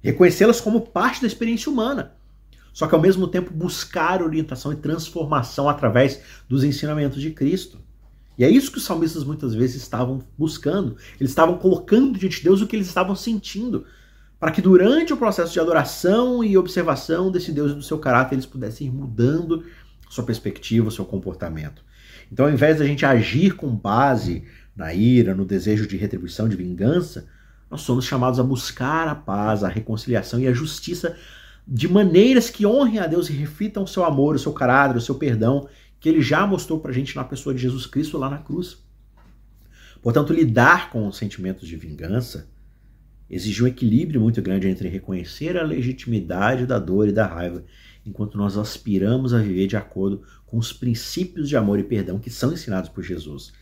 reconhecê-las 0.00 0.60
como 0.60 0.82
parte 0.82 1.20
da 1.20 1.26
experiência 1.26 1.70
humana 1.70 2.18
só 2.78 2.86
que 2.86 2.94
ao 2.94 3.00
mesmo 3.00 3.26
tempo 3.26 3.52
buscar 3.52 4.22
orientação 4.22 4.72
e 4.72 4.76
transformação 4.76 5.68
através 5.68 6.20
dos 6.48 6.62
ensinamentos 6.62 7.20
de 7.20 7.32
Cristo. 7.32 7.80
E 8.38 8.44
é 8.44 8.48
isso 8.48 8.70
que 8.70 8.78
os 8.78 8.84
salmistas 8.84 9.24
muitas 9.24 9.52
vezes 9.52 9.82
estavam 9.82 10.22
buscando. 10.38 10.96
Eles 11.18 11.32
estavam 11.32 11.58
colocando 11.58 12.16
diante 12.16 12.36
de 12.36 12.44
Deus 12.44 12.62
o 12.62 12.68
que 12.68 12.76
eles 12.76 12.86
estavam 12.86 13.16
sentindo, 13.16 13.84
para 14.38 14.52
que 14.52 14.62
durante 14.62 15.12
o 15.12 15.16
processo 15.16 15.52
de 15.52 15.58
adoração 15.58 16.44
e 16.44 16.56
observação 16.56 17.32
desse 17.32 17.50
Deus 17.50 17.72
e 17.72 17.74
do 17.74 17.82
seu 17.82 17.98
caráter 17.98 18.36
eles 18.36 18.46
pudessem 18.46 18.86
ir 18.86 18.92
mudando 18.92 19.64
sua 20.08 20.22
perspectiva, 20.22 20.88
seu 20.92 21.04
comportamento. 21.04 21.82
Então, 22.32 22.46
ao 22.46 22.52
invés 22.52 22.78
da 22.78 22.86
gente 22.86 23.04
agir 23.04 23.54
com 23.54 23.74
base 23.74 24.44
na 24.76 24.92
ira, 24.94 25.34
no 25.34 25.44
desejo 25.44 25.86
de 25.86 25.96
retribuição, 25.96 26.48
de 26.48 26.56
vingança, 26.56 27.26
nós 27.70 27.82
somos 27.82 28.04
chamados 28.04 28.38
a 28.38 28.42
buscar 28.42 29.08
a 29.08 29.14
paz, 29.14 29.64
a 29.64 29.68
reconciliação 29.68 30.40
e 30.40 30.46
a 30.46 30.52
justiça 30.52 31.16
de 31.66 31.86
maneiras 31.86 32.48
que 32.48 32.64
honrem 32.64 32.98
a 32.98 33.06
Deus 33.06 33.28
e 33.28 33.32
reflitam 33.32 33.82
o 33.82 33.88
seu 33.88 34.04
amor, 34.04 34.34
o 34.34 34.38
seu 34.38 34.52
caráter, 34.52 34.96
o 34.96 35.00
seu 35.00 35.16
perdão, 35.16 35.68
que 36.00 36.08
ele 36.08 36.22
já 36.22 36.46
mostrou 36.46 36.80
para 36.80 36.90
a 36.90 36.94
gente 36.94 37.14
na 37.14 37.24
pessoa 37.24 37.54
de 37.54 37.60
Jesus 37.60 37.86
Cristo 37.86 38.16
lá 38.16 38.30
na 38.30 38.38
cruz. 38.38 38.78
Portanto, 40.00 40.32
lidar 40.32 40.90
com 40.90 41.06
os 41.06 41.16
sentimentos 41.16 41.68
de 41.68 41.76
vingança 41.76 42.48
exige 43.28 43.62
um 43.62 43.66
equilíbrio 43.66 44.20
muito 44.20 44.40
grande 44.40 44.68
entre 44.68 44.88
reconhecer 44.88 45.58
a 45.58 45.62
legitimidade 45.62 46.64
da 46.64 46.78
dor 46.78 47.08
e 47.08 47.12
da 47.12 47.26
raiva 47.26 47.64
enquanto 48.08 48.38
nós 48.38 48.56
aspiramos 48.56 49.34
a 49.34 49.38
viver 49.38 49.66
de 49.66 49.76
acordo 49.76 50.22
com 50.46 50.58
os 50.58 50.72
princípios 50.72 51.48
de 51.48 51.56
amor 51.56 51.78
e 51.78 51.84
perdão 51.84 52.18
que 52.18 52.30
são 52.30 52.52
ensinados 52.52 52.88
por 52.88 53.02
Jesus. 53.02 53.52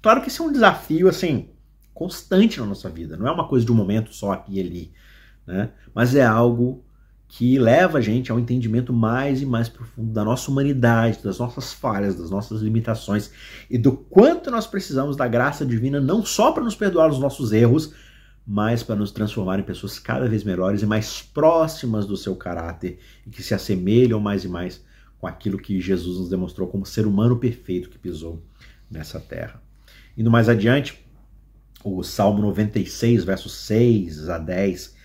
Claro 0.00 0.22
que 0.22 0.28
isso 0.28 0.42
é 0.42 0.46
um 0.46 0.52
desafio 0.52 1.08
assim 1.08 1.48
constante 1.92 2.60
na 2.60 2.66
nossa 2.66 2.88
vida, 2.88 3.16
não 3.16 3.26
é 3.26 3.32
uma 3.32 3.48
coisa 3.48 3.66
de 3.66 3.72
um 3.72 3.74
momento 3.74 4.14
só 4.14 4.32
aqui 4.32 4.54
e 4.54 4.60
ali, 4.60 4.92
né? 5.44 5.70
Mas 5.92 6.14
é 6.14 6.24
algo 6.24 6.84
que 7.26 7.58
leva 7.58 7.98
a 7.98 8.00
gente 8.00 8.32
ao 8.32 8.38
entendimento 8.38 8.92
mais 8.92 9.42
e 9.42 9.46
mais 9.46 9.68
profundo 9.68 10.12
da 10.12 10.24
nossa 10.24 10.50
humanidade, 10.50 11.22
das 11.22 11.38
nossas 11.38 11.72
falhas, 11.74 12.14
das 12.14 12.30
nossas 12.30 12.62
limitações 12.62 13.30
e 13.68 13.76
do 13.76 13.92
quanto 13.92 14.50
nós 14.50 14.66
precisamos 14.66 15.16
da 15.16 15.28
graça 15.28 15.66
divina 15.66 16.00
não 16.00 16.24
só 16.24 16.52
para 16.52 16.64
nos 16.64 16.74
perdoar 16.74 17.10
os 17.10 17.18
nossos 17.18 17.52
erros, 17.52 17.92
mas 18.50 18.82
para 18.82 18.96
nos 18.96 19.10
transformar 19.10 19.58
em 19.58 19.62
pessoas 19.62 19.98
cada 19.98 20.26
vez 20.26 20.42
melhores 20.42 20.80
e 20.80 20.86
mais 20.86 21.20
próximas 21.20 22.06
do 22.06 22.16
seu 22.16 22.34
caráter 22.34 22.98
e 23.26 23.30
que 23.30 23.42
se 23.42 23.52
assemelham 23.52 24.18
mais 24.18 24.42
e 24.42 24.48
mais 24.48 24.82
com 25.18 25.26
aquilo 25.26 25.58
que 25.58 25.78
Jesus 25.78 26.18
nos 26.18 26.30
demonstrou 26.30 26.66
como 26.66 26.86
ser 26.86 27.06
humano 27.06 27.38
perfeito 27.38 27.90
que 27.90 27.98
pisou 27.98 28.42
nessa 28.90 29.20
terra. 29.20 29.62
Indo 30.16 30.30
mais 30.30 30.48
adiante, 30.48 30.98
o 31.84 32.02
Salmo 32.02 32.40
96, 32.40 33.22
versos 33.22 33.52
6 33.52 34.30
a 34.30 34.38
10. 34.38 34.96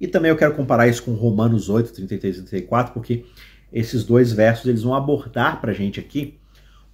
E 0.00 0.08
também 0.08 0.30
eu 0.30 0.36
quero 0.36 0.54
comparar 0.54 0.88
isso 0.88 1.02
com 1.02 1.12
Romanos 1.12 1.68
8, 1.68 1.92
33 1.92 2.38
e 2.38 2.42
34, 2.44 2.94
porque 2.94 3.26
esses 3.70 4.02
dois 4.02 4.32
versos 4.32 4.64
eles 4.64 4.82
vão 4.82 4.94
abordar 4.94 5.60
para 5.60 5.72
a 5.72 5.74
gente 5.74 6.00
aqui 6.00 6.38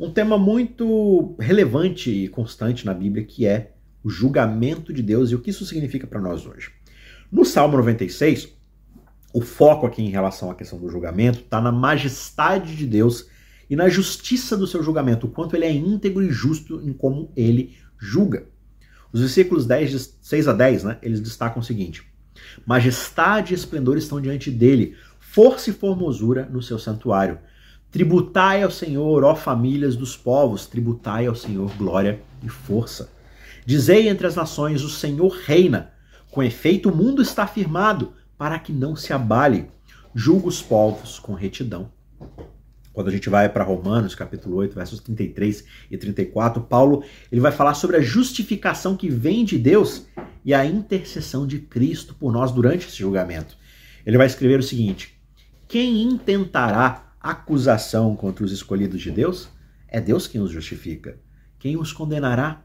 um 0.00 0.10
tema 0.10 0.36
muito 0.36 1.36
relevante 1.38 2.10
e 2.10 2.26
constante 2.26 2.84
na 2.84 2.92
Bíblia, 2.92 3.24
que 3.24 3.46
é 3.46 3.73
o 4.04 4.10
julgamento 4.10 4.92
de 4.92 5.02
Deus 5.02 5.30
e 5.30 5.34
o 5.34 5.40
que 5.40 5.50
isso 5.50 5.64
significa 5.64 6.06
para 6.06 6.20
nós 6.20 6.46
hoje. 6.46 6.70
No 7.32 7.44
Salmo 7.44 7.78
96, 7.78 8.50
o 9.32 9.40
foco 9.40 9.86
aqui 9.86 10.02
em 10.02 10.10
relação 10.10 10.50
à 10.50 10.54
questão 10.54 10.78
do 10.78 10.88
julgamento 10.90 11.40
está 11.40 11.60
na 11.60 11.72
majestade 11.72 12.76
de 12.76 12.86
Deus 12.86 13.26
e 13.68 13.74
na 13.74 13.88
justiça 13.88 14.56
do 14.56 14.66
seu 14.66 14.82
julgamento, 14.82 15.26
o 15.26 15.30
quanto 15.30 15.56
ele 15.56 15.64
é 15.64 15.72
íntegro 15.72 16.22
e 16.22 16.30
justo 16.30 16.80
em 16.86 16.92
como 16.92 17.32
ele 17.34 17.76
julga. 17.98 18.46
Os 19.10 19.20
versículos 19.20 19.64
10, 19.64 20.18
6 20.20 20.48
a 20.48 20.52
10, 20.52 20.84
né, 20.84 20.98
eles 21.02 21.20
destacam 21.20 21.62
o 21.62 21.64
seguinte: 21.64 22.04
Majestade 22.66 23.54
e 23.54 23.56
esplendor 23.56 23.96
estão 23.96 24.20
diante 24.20 24.50
dele, 24.50 24.96
força 25.18 25.70
e 25.70 25.72
formosura 25.72 26.46
no 26.50 26.62
seu 26.62 26.78
santuário. 26.78 27.38
Tributai 27.90 28.62
ao 28.62 28.70
Senhor, 28.70 29.24
ó 29.24 29.34
famílias 29.34 29.96
dos 29.96 30.16
povos, 30.16 30.66
tributai 30.66 31.26
ao 31.26 31.34
Senhor 31.34 31.72
glória 31.76 32.20
e 32.42 32.48
força. 32.48 33.13
Dizei 33.66 34.08
entre 34.08 34.26
as 34.26 34.36
nações: 34.36 34.82
o 34.82 34.90
Senhor 34.90 35.28
reina. 35.28 35.92
Com 36.30 36.42
efeito, 36.42 36.90
o 36.90 36.96
mundo 36.96 37.22
está 37.22 37.46
firmado, 37.46 38.12
para 38.36 38.58
que 38.58 38.72
não 38.72 38.96
se 38.96 39.12
abale. 39.12 39.70
Julga 40.14 40.48
os 40.48 40.60
povos 40.60 41.18
com 41.18 41.32
retidão. 41.34 41.90
Quando 42.92 43.08
a 43.08 43.10
gente 43.10 43.28
vai 43.28 43.48
para 43.48 43.64
Romanos, 43.64 44.14
capítulo 44.14 44.56
8, 44.56 44.74
versos 44.74 45.00
33 45.00 45.64
e 45.90 45.98
34, 45.98 46.62
Paulo 46.62 47.02
ele 47.30 47.40
vai 47.40 47.50
falar 47.50 47.74
sobre 47.74 47.96
a 47.96 48.00
justificação 48.00 48.96
que 48.96 49.08
vem 49.08 49.44
de 49.44 49.58
Deus 49.58 50.06
e 50.44 50.54
a 50.54 50.64
intercessão 50.64 51.44
de 51.44 51.58
Cristo 51.58 52.14
por 52.14 52.32
nós 52.32 52.52
durante 52.52 52.86
esse 52.86 52.98
julgamento. 52.98 53.56
Ele 54.06 54.16
vai 54.16 54.28
escrever 54.28 54.60
o 54.60 54.62
seguinte: 54.62 55.18
Quem 55.66 56.02
intentará 56.02 57.12
acusação 57.20 58.14
contra 58.14 58.44
os 58.44 58.52
escolhidos 58.52 59.00
de 59.00 59.10
Deus? 59.10 59.48
É 59.88 60.00
Deus 60.00 60.28
quem 60.28 60.40
os 60.40 60.50
justifica. 60.50 61.18
Quem 61.58 61.76
os 61.76 61.92
condenará? 61.92 62.62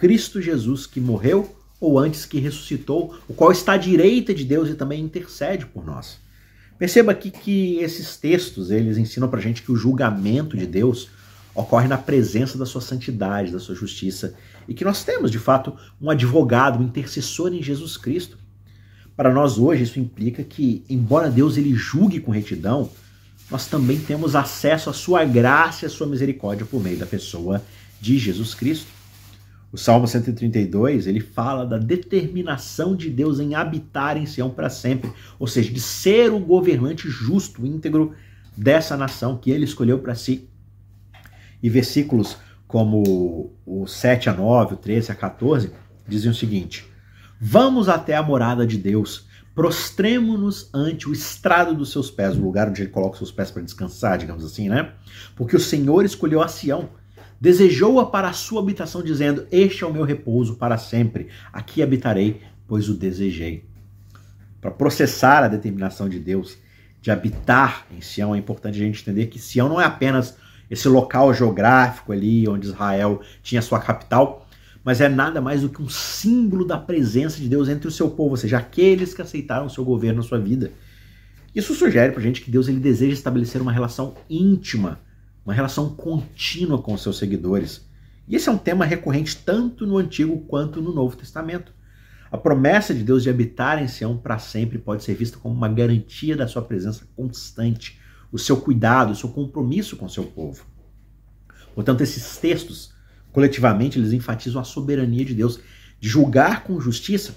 Cristo 0.00 0.40
Jesus 0.40 0.86
que 0.86 0.98
morreu 0.98 1.54
ou 1.78 1.98
antes 1.98 2.24
que 2.24 2.38
ressuscitou, 2.38 3.14
o 3.28 3.34
qual 3.34 3.52
está 3.52 3.74
à 3.74 3.76
direita 3.76 4.32
de 4.32 4.44
Deus 4.44 4.70
e 4.70 4.74
também 4.74 5.04
intercede 5.04 5.66
por 5.66 5.84
nós. 5.84 6.18
Perceba 6.78 7.12
aqui 7.12 7.30
que 7.30 7.76
esses 7.80 8.16
textos, 8.16 8.70
eles 8.70 8.96
ensinam 8.96 9.28
pra 9.28 9.42
gente 9.42 9.60
que 9.60 9.70
o 9.70 9.76
julgamento 9.76 10.56
de 10.56 10.66
Deus 10.66 11.10
ocorre 11.54 11.86
na 11.86 11.98
presença 11.98 12.56
da 12.56 12.64
sua 12.64 12.80
santidade, 12.80 13.52
da 13.52 13.58
sua 13.58 13.74
justiça, 13.74 14.34
e 14.66 14.72
que 14.72 14.86
nós 14.86 15.04
temos, 15.04 15.30
de 15.30 15.38
fato, 15.38 15.76
um 16.00 16.08
advogado, 16.08 16.78
um 16.78 16.86
intercessor 16.86 17.52
em 17.52 17.62
Jesus 17.62 17.98
Cristo. 17.98 18.38
Para 19.14 19.30
nós 19.30 19.58
hoje, 19.58 19.82
isso 19.82 20.00
implica 20.00 20.42
que, 20.42 20.82
embora 20.88 21.28
Deus 21.28 21.58
ele 21.58 21.74
julgue 21.74 22.20
com 22.20 22.30
retidão, 22.30 22.90
nós 23.50 23.66
também 23.66 24.00
temos 24.00 24.34
acesso 24.34 24.88
à 24.88 24.94
sua 24.94 25.26
graça 25.26 25.84
e 25.84 25.86
à 25.86 25.90
sua 25.90 26.06
misericórdia 26.06 26.64
por 26.64 26.82
meio 26.82 26.96
da 26.96 27.04
pessoa 27.04 27.62
de 28.00 28.18
Jesus 28.18 28.54
Cristo. 28.54 28.99
O 29.72 29.78
Salmo 29.78 30.06
132, 30.06 31.06
ele 31.06 31.20
fala 31.20 31.64
da 31.64 31.78
determinação 31.78 32.96
de 32.96 33.08
Deus 33.08 33.38
em 33.38 33.54
habitar 33.54 34.16
em 34.16 34.26
Sião 34.26 34.50
para 34.50 34.68
sempre, 34.68 35.12
ou 35.38 35.46
seja, 35.46 35.72
de 35.72 35.80
ser 35.80 36.32
o 36.32 36.40
governante 36.40 37.08
justo, 37.08 37.64
íntegro 37.64 38.12
dessa 38.56 38.96
nação 38.96 39.36
que 39.36 39.50
ele 39.50 39.64
escolheu 39.64 40.00
para 40.00 40.16
si. 40.16 40.48
E 41.62 41.70
versículos 41.70 42.36
como 42.66 43.52
o 43.66 43.86
7 43.86 44.28
a 44.28 44.34
9, 44.34 44.74
o 44.74 44.76
13 44.76 45.12
a 45.12 45.14
14, 45.14 45.72
dizem 46.06 46.30
o 46.30 46.34
seguinte: 46.34 46.84
Vamos 47.40 47.88
até 47.88 48.16
a 48.16 48.22
morada 48.22 48.66
de 48.66 48.76
Deus, 48.76 49.26
prostremo-nos 49.54 50.68
ante 50.72 51.08
o 51.08 51.12
estrado 51.12 51.74
dos 51.74 51.90
seus 51.90 52.10
pés, 52.10 52.36
o 52.36 52.40
lugar 52.40 52.68
onde 52.68 52.82
ele 52.82 52.90
coloca 52.90 53.12
os 53.12 53.18
seus 53.18 53.32
pés 53.32 53.50
para 53.50 53.62
descansar, 53.62 54.18
digamos 54.18 54.44
assim, 54.44 54.68
né? 54.68 54.92
Porque 55.34 55.56
o 55.56 55.60
Senhor 55.60 56.04
escolheu 56.04 56.42
a 56.42 56.48
Sião 56.48 56.88
Desejou-a 57.40 58.04
para 58.04 58.28
a 58.28 58.34
sua 58.34 58.60
habitação, 58.60 59.02
dizendo: 59.02 59.46
Este 59.50 59.82
é 59.82 59.86
o 59.86 59.92
meu 59.92 60.04
repouso 60.04 60.56
para 60.56 60.76
sempre. 60.76 61.28
Aqui 61.50 61.82
habitarei, 61.82 62.42
pois 62.68 62.90
o 62.90 62.94
desejei. 62.94 63.64
Para 64.60 64.70
processar 64.70 65.42
a 65.42 65.48
determinação 65.48 66.06
de 66.06 66.18
Deus 66.18 66.58
de 67.00 67.10
habitar 67.10 67.86
em 67.90 68.02
Sião, 68.02 68.34
é 68.34 68.38
importante 68.38 68.76
a 68.76 68.84
gente 68.84 69.00
entender 69.00 69.28
que 69.28 69.38
Sião 69.38 69.70
não 69.70 69.80
é 69.80 69.86
apenas 69.86 70.36
esse 70.70 70.86
local 70.86 71.32
geográfico 71.32 72.12
ali 72.12 72.46
onde 72.46 72.66
Israel 72.66 73.22
tinha 73.42 73.62
sua 73.62 73.80
capital, 73.80 74.46
mas 74.84 75.00
é 75.00 75.08
nada 75.08 75.40
mais 75.40 75.62
do 75.62 75.70
que 75.70 75.80
um 75.80 75.88
símbolo 75.88 76.66
da 76.66 76.76
presença 76.76 77.38
de 77.38 77.48
Deus 77.48 77.70
entre 77.70 77.88
o 77.88 77.90
seu 77.90 78.10
povo, 78.10 78.32
ou 78.32 78.36
seja, 78.36 78.58
aqueles 78.58 79.14
que 79.14 79.22
aceitaram 79.22 79.64
o 79.64 79.70
seu 79.70 79.82
governo 79.82 80.18
na 80.18 80.28
sua 80.28 80.38
vida. 80.38 80.72
Isso 81.54 81.74
sugere 81.74 82.12
para 82.12 82.20
a 82.20 82.22
gente 82.22 82.42
que 82.42 82.50
Deus 82.50 82.68
ele 82.68 82.80
deseja 82.80 83.14
estabelecer 83.14 83.62
uma 83.62 83.72
relação 83.72 84.14
íntima 84.28 85.00
uma 85.44 85.54
relação 85.54 85.94
contínua 85.94 86.80
com 86.80 86.94
os 86.94 87.02
seus 87.02 87.18
seguidores. 87.18 87.88
E 88.28 88.36
esse 88.36 88.48
é 88.48 88.52
um 88.52 88.58
tema 88.58 88.84
recorrente 88.84 89.36
tanto 89.36 89.86
no 89.86 89.98
Antigo 89.98 90.38
quanto 90.46 90.80
no 90.80 90.92
Novo 90.92 91.16
Testamento. 91.16 91.72
A 92.30 92.38
promessa 92.38 92.94
de 92.94 93.02
Deus 93.02 93.24
de 93.24 93.30
habitar 93.30 93.82
em 93.82 93.88
Sião 93.88 94.16
para 94.16 94.38
sempre 94.38 94.78
pode 94.78 95.02
ser 95.02 95.14
vista 95.14 95.38
como 95.38 95.54
uma 95.54 95.68
garantia 95.68 96.36
da 96.36 96.46
sua 96.46 96.62
presença 96.62 97.04
constante, 97.16 97.98
o 98.30 98.38
seu 98.38 98.56
cuidado, 98.56 99.10
o 99.10 99.16
seu 99.16 99.30
compromisso 99.30 99.96
com 99.96 100.06
o 100.06 100.10
seu 100.10 100.24
povo. 100.24 100.64
Portanto, 101.74 102.02
esses 102.02 102.36
textos, 102.36 102.92
coletivamente, 103.32 103.98
eles 103.98 104.12
enfatizam 104.12 104.60
a 104.60 104.64
soberania 104.64 105.24
de 105.24 105.34
Deus 105.34 105.58
de 105.98 106.08
julgar 106.08 106.62
com 106.62 106.80
justiça, 106.80 107.34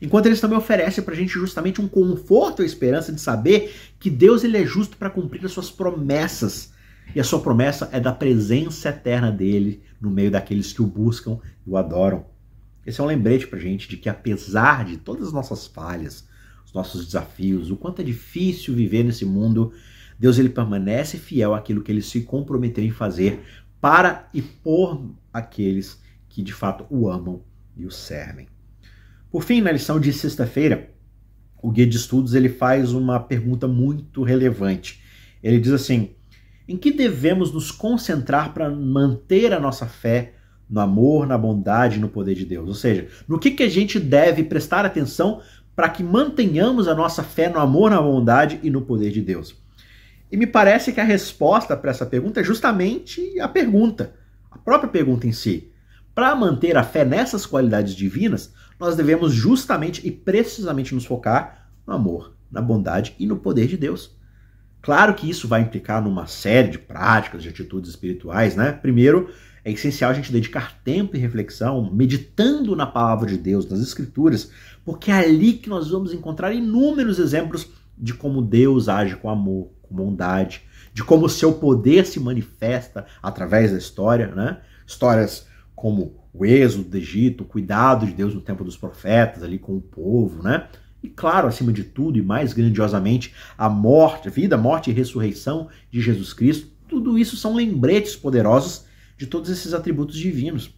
enquanto 0.00 0.26
eles 0.26 0.40
também 0.40 0.58
oferecem 0.58 1.02
para 1.02 1.14
a 1.14 1.16
gente 1.16 1.32
justamente 1.32 1.80
um 1.80 1.88
conforto 1.88 2.62
e 2.62 2.66
esperança 2.66 3.10
de 3.10 3.20
saber 3.22 3.74
que 3.98 4.10
Deus 4.10 4.44
ele 4.44 4.58
é 4.58 4.66
justo 4.66 4.98
para 4.98 5.08
cumprir 5.08 5.42
as 5.46 5.52
suas 5.52 5.70
promessas 5.70 6.73
e 7.14 7.20
a 7.20 7.24
sua 7.24 7.40
promessa 7.40 7.88
é 7.92 7.98
da 7.98 8.12
presença 8.12 8.88
eterna 8.88 9.30
dele 9.30 9.82
no 10.00 10.10
meio 10.10 10.30
daqueles 10.30 10.72
que 10.72 10.82
o 10.82 10.86
buscam 10.86 11.38
e 11.66 11.70
o 11.70 11.76
adoram. 11.76 12.26
Esse 12.86 13.00
é 13.00 13.04
um 13.04 13.06
lembrete 13.06 13.46
para 13.46 13.58
gente 13.58 13.88
de 13.88 13.96
que, 13.96 14.08
apesar 14.08 14.84
de 14.84 14.96
todas 14.96 15.28
as 15.28 15.32
nossas 15.32 15.66
falhas, 15.66 16.28
os 16.64 16.72
nossos 16.72 17.06
desafios, 17.06 17.70
o 17.70 17.76
quanto 17.76 18.02
é 18.02 18.04
difícil 18.04 18.74
viver 18.74 19.04
nesse 19.04 19.24
mundo, 19.24 19.72
Deus 20.18 20.38
ele 20.38 20.48
permanece 20.48 21.18
fiel 21.18 21.54
àquilo 21.54 21.82
que 21.82 21.90
ele 21.90 22.02
se 22.02 22.22
comprometeu 22.22 22.84
em 22.84 22.90
fazer 22.90 23.40
para 23.80 24.28
e 24.32 24.40
por 24.40 25.10
aqueles 25.32 26.00
que 26.28 26.42
de 26.42 26.52
fato 26.52 26.86
o 26.90 27.08
amam 27.08 27.42
e 27.76 27.84
o 27.84 27.90
servem. 27.90 28.46
Por 29.30 29.42
fim, 29.42 29.60
na 29.60 29.72
lição 29.72 29.98
de 29.98 30.12
sexta-feira, 30.12 30.90
o 31.62 31.70
guia 31.70 31.86
de 31.86 31.96
estudos 31.96 32.34
ele 32.34 32.48
faz 32.48 32.92
uma 32.92 33.18
pergunta 33.18 33.66
muito 33.66 34.22
relevante. 34.22 35.02
Ele 35.42 35.58
diz 35.58 35.72
assim: 35.72 36.13
em 36.66 36.76
que 36.76 36.90
devemos 36.90 37.52
nos 37.52 37.70
concentrar 37.70 38.52
para 38.52 38.70
manter 38.70 39.52
a 39.52 39.60
nossa 39.60 39.86
fé 39.86 40.34
no 40.68 40.80
amor, 40.80 41.26
na 41.26 41.36
bondade 41.36 41.98
e 41.98 42.00
no 42.00 42.08
poder 42.08 42.34
de 42.34 42.44
Deus? 42.44 42.68
Ou 42.68 42.74
seja, 42.74 43.08
no 43.28 43.38
que, 43.38 43.50
que 43.50 43.62
a 43.62 43.68
gente 43.68 44.00
deve 44.00 44.44
prestar 44.44 44.84
atenção 44.84 45.40
para 45.76 45.88
que 45.88 46.02
mantenhamos 46.02 46.88
a 46.88 46.94
nossa 46.94 47.22
fé 47.22 47.48
no 47.48 47.58
amor, 47.58 47.90
na 47.90 48.00
bondade 48.00 48.60
e 48.62 48.70
no 48.70 48.82
poder 48.82 49.10
de 49.10 49.20
Deus? 49.20 49.62
E 50.30 50.36
me 50.36 50.46
parece 50.46 50.92
que 50.92 51.00
a 51.00 51.04
resposta 51.04 51.76
para 51.76 51.90
essa 51.90 52.06
pergunta 52.06 52.40
é 52.40 52.44
justamente 52.44 53.38
a 53.40 53.46
pergunta, 53.46 54.14
a 54.50 54.58
própria 54.58 54.90
pergunta 54.90 55.26
em 55.26 55.32
si. 55.32 55.70
Para 56.14 56.34
manter 56.34 56.76
a 56.76 56.82
fé 56.82 57.04
nessas 57.04 57.44
qualidades 57.44 57.94
divinas, 57.94 58.52
nós 58.78 58.96
devemos 58.96 59.32
justamente 59.32 60.06
e 60.06 60.10
precisamente 60.10 60.94
nos 60.94 61.04
focar 61.04 61.68
no 61.86 61.92
amor, 61.92 62.34
na 62.50 62.62
bondade 62.62 63.14
e 63.18 63.26
no 63.26 63.36
poder 63.36 63.66
de 63.66 63.76
Deus. 63.76 64.13
Claro 64.84 65.14
que 65.14 65.28
isso 65.28 65.48
vai 65.48 65.62
implicar 65.62 66.02
numa 66.02 66.26
série 66.26 66.68
de 66.68 66.78
práticas, 66.78 67.42
de 67.42 67.48
atitudes 67.48 67.88
espirituais, 67.88 68.54
né? 68.54 68.70
Primeiro, 68.70 69.30
é 69.64 69.72
essencial 69.72 70.10
a 70.10 70.14
gente 70.14 70.30
dedicar 70.30 70.78
tempo 70.84 71.16
e 71.16 71.18
reflexão, 71.18 71.90
meditando 71.90 72.76
na 72.76 72.86
palavra 72.86 73.26
de 73.26 73.38
Deus, 73.38 73.66
nas 73.66 73.80
escrituras, 73.80 74.50
porque 74.84 75.10
é 75.10 75.20
ali 75.20 75.54
que 75.54 75.70
nós 75.70 75.88
vamos 75.88 76.12
encontrar 76.12 76.52
inúmeros 76.52 77.18
exemplos 77.18 77.66
de 77.96 78.12
como 78.12 78.42
Deus 78.42 78.86
age 78.86 79.16
com 79.16 79.30
amor, 79.30 79.70
com 79.80 79.94
bondade, 79.94 80.60
de 80.92 81.02
como 81.02 81.24
o 81.24 81.30
seu 81.30 81.54
poder 81.54 82.04
se 82.04 82.20
manifesta 82.20 83.06
através 83.22 83.72
da 83.72 83.78
história, 83.78 84.34
né? 84.34 84.58
Histórias 84.86 85.46
como 85.74 86.28
o 86.30 86.44
êxodo 86.44 86.90
do 86.90 86.96
Egito, 86.98 87.42
o 87.42 87.46
cuidado 87.46 88.04
de 88.04 88.12
Deus 88.12 88.34
no 88.34 88.42
tempo 88.42 88.62
dos 88.62 88.76
profetas 88.76 89.42
ali 89.42 89.58
com 89.58 89.74
o 89.78 89.80
povo, 89.80 90.42
né? 90.42 90.68
E 91.04 91.08
claro, 91.10 91.46
acima 91.46 91.70
de 91.70 91.84
tudo 91.84 92.16
e 92.18 92.22
mais 92.22 92.54
grandiosamente, 92.54 93.34
a 93.58 93.68
morte, 93.68 94.28
a 94.28 94.30
vida, 94.30 94.56
morte 94.56 94.90
e 94.90 94.94
ressurreição 94.94 95.68
de 95.90 96.00
Jesus 96.00 96.32
Cristo. 96.32 96.68
Tudo 96.88 97.18
isso 97.18 97.36
são 97.36 97.54
lembretes 97.54 98.16
poderosos 98.16 98.86
de 99.18 99.26
todos 99.26 99.50
esses 99.50 99.74
atributos 99.74 100.16
divinos. 100.16 100.74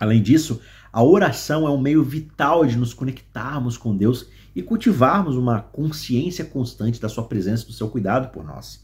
Além 0.00 0.22
disso, 0.22 0.62
a 0.90 1.04
oração 1.04 1.66
é 1.66 1.70
um 1.70 1.78
meio 1.78 2.02
vital 2.02 2.64
de 2.64 2.78
nos 2.78 2.94
conectarmos 2.94 3.76
com 3.76 3.94
Deus 3.94 4.26
e 4.56 4.62
cultivarmos 4.62 5.36
uma 5.36 5.60
consciência 5.60 6.46
constante 6.46 6.98
da 6.98 7.10
sua 7.10 7.24
presença 7.24 7.64
e 7.64 7.66
do 7.66 7.74
seu 7.74 7.90
cuidado 7.90 8.32
por 8.32 8.42
nós. 8.42 8.82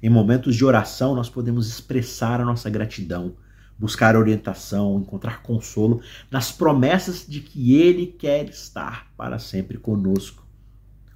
Em 0.00 0.08
momentos 0.08 0.54
de 0.54 0.64
oração, 0.64 1.16
nós 1.16 1.28
podemos 1.28 1.68
expressar 1.68 2.40
a 2.40 2.44
nossa 2.44 2.70
gratidão, 2.70 3.34
buscar 3.78 4.16
orientação, 4.16 4.98
encontrar 5.00 5.42
consolo 5.42 6.00
nas 6.30 6.52
promessas 6.52 7.26
de 7.26 7.40
que 7.40 7.74
Ele 7.80 8.06
quer 8.06 8.48
estar 8.48 9.08
para 9.16 9.38
sempre 9.38 9.78
conosco. 9.78 10.46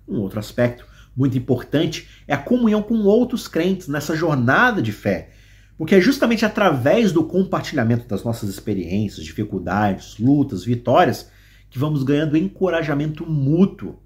Um 0.07 0.21
outro 0.21 0.39
aspecto 0.39 0.87
muito 1.17 1.37
importante 1.37 2.09
é 2.27 2.35
a 2.35 2.39
comunhão 2.39 2.83
com 2.83 2.99
outros 3.03 3.49
crentes 3.49 3.89
nessa 3.89 4.17
jornada 4.17 4.81
de 4.81 4.93
fé, 4.93 5.31
porque 5.77 5.95
é 5.95 6.01
justamente 6.01 6.45
através 6.45 7.13
do 7.13 7.25
compartilhamento 7.25 8.07
das 8.07 8.25
nossas 8.25 8.49
experiências, 8.49 9.25
dificuldades, 9.25 10.17
lutas, 10.19 10.65
vitórias, 10.65 11.31
que 11.71 11.79
vamos 11.79 12.03
ganhando 12.03 12.37
encorajamento 12.37 13.29
mútuo. 13.29 14.01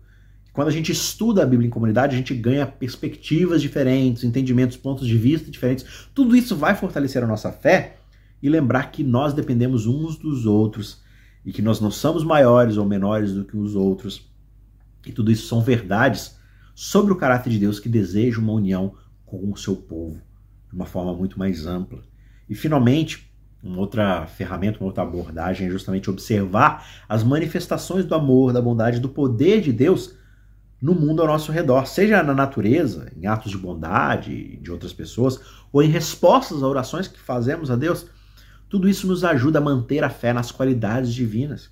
Quando 0.53 0.69
a 0.69 0.73
gente 0.73 0.93
estuda 0.93 1.43
a 1.43 1.47
Bíblia 1.47 1.69
em 1.69 1.71
comunidade, 1.71 2.15
a 2.15 2.19
gente 2.19 2.35
ganha 2.35 2.67
perspectivas 2.67 3.63
diferentes, 3.63 4.23
entendimentos, 4.25 4.77
pontos 4.77 5.07
de 5.07 5.17
vista 5.17 5.51
diferentes. 5.51 5.87
Tudo 6.15 6.37
isso 6.37 6.55
vai 6.55 6.75
fortalecer 6.75 7.25
a 7.25 7.27
nossa 7.27 7.51
fé 7.51 7.97
e 8.43 8.49
lembrar 8.49 8.91
que 8.91 9.05
nós 9.05 9.33
dependemos 9.33 9.87
uns 9.87 10.17
dos 10.17 10.47
outros 10.47 11.03
e 11.45 11.53
que 11.53 11.63
nós 11.63 11.81
não 11.81 11.91
somos 11.91 12.25
maiores 12.25 12.77
ou 12.77 12.87
menores 12.87 13.33
do 13.33 13.45
que 13.45 13.57
os 13.57 13.75
outros. 13.75 14.31
E 15.07 15.13
tudo 15.13 15.31
isso 15.31 15.47
são 15.47 15.61
verdades 15.61 16.37
sobre 16.75 17.13
o 17.13 17.17
caráter 17.17 17.51
de 17.51 17.59
Deus 17.59 17.79
que 17.79 17.89
deseja 17.89 18.41
uma 18.41 18.53
união 18.53 18.95
com 19.25 19.51
o 19.51 19.57
seu 19.57 19.77
povo 19.77 20.21
de 20.69 20.77
uma 20.77 20.87
forma 20.87 21.15
muito 21.15 21.39
mais 21.39 21.67
ampla. 21.67 22.03
E 22.49 22.55
finalmente, 22.55 23.31
uma 23.63 23.79
outra 23.79 24.27
ferramenta, 24.27 24.79
uma 24.81 24.87
outra 24.87 25.03
abordagem 25.03 25.67
é 25.67 25.71
justamente 25.71 26.11
observar 26.11 26.87
as 27.09 27.23
manifestações 27.23 28.05
do 28.05 28.15
amor, 28.15 28.53
da 28.53 28.61
bondade, 28.61 28.99
do 28.99 29.09
poder 29.09 29.61
de 29.61 29.73
Deus 29.73 30.17
no 30.81 30.95
mundo 30.95 31.23
ao 31.23 31.29
nosso 31.29 31.53
redor, 31.53 31.87
seja 31.87 32.25
na 32.25 32.35
natureza, 32.35 33.13
em 33.17 33.27
atos 33.27 33.53
de 33.53 33.59
bondade 33.59 34.57
de 34.57 34.73
outras 34.73 34.93
pessoas, 34.93 35.39
ou 35.73 35.81
em 35.81 35.89
respostas 35.89 36.61
a 36.61 36.67
orações 36.67 37.07
que 37.07 37.21
fazemos 37.21 37.71
a 37.71 37.77
Deus. 37.77 38.07
Tudo 38.73 38.89
isso 38.89 39.07
nos 39.07 39.23
ajuda 39.23 39.59
a 39.59 39.61
manter 39.61 40.03
a 40.03 40.09
fé 40.09 40.33
nas 40.33 40.51
qualidades 40.51 41.13
divinas. 41.13 41.71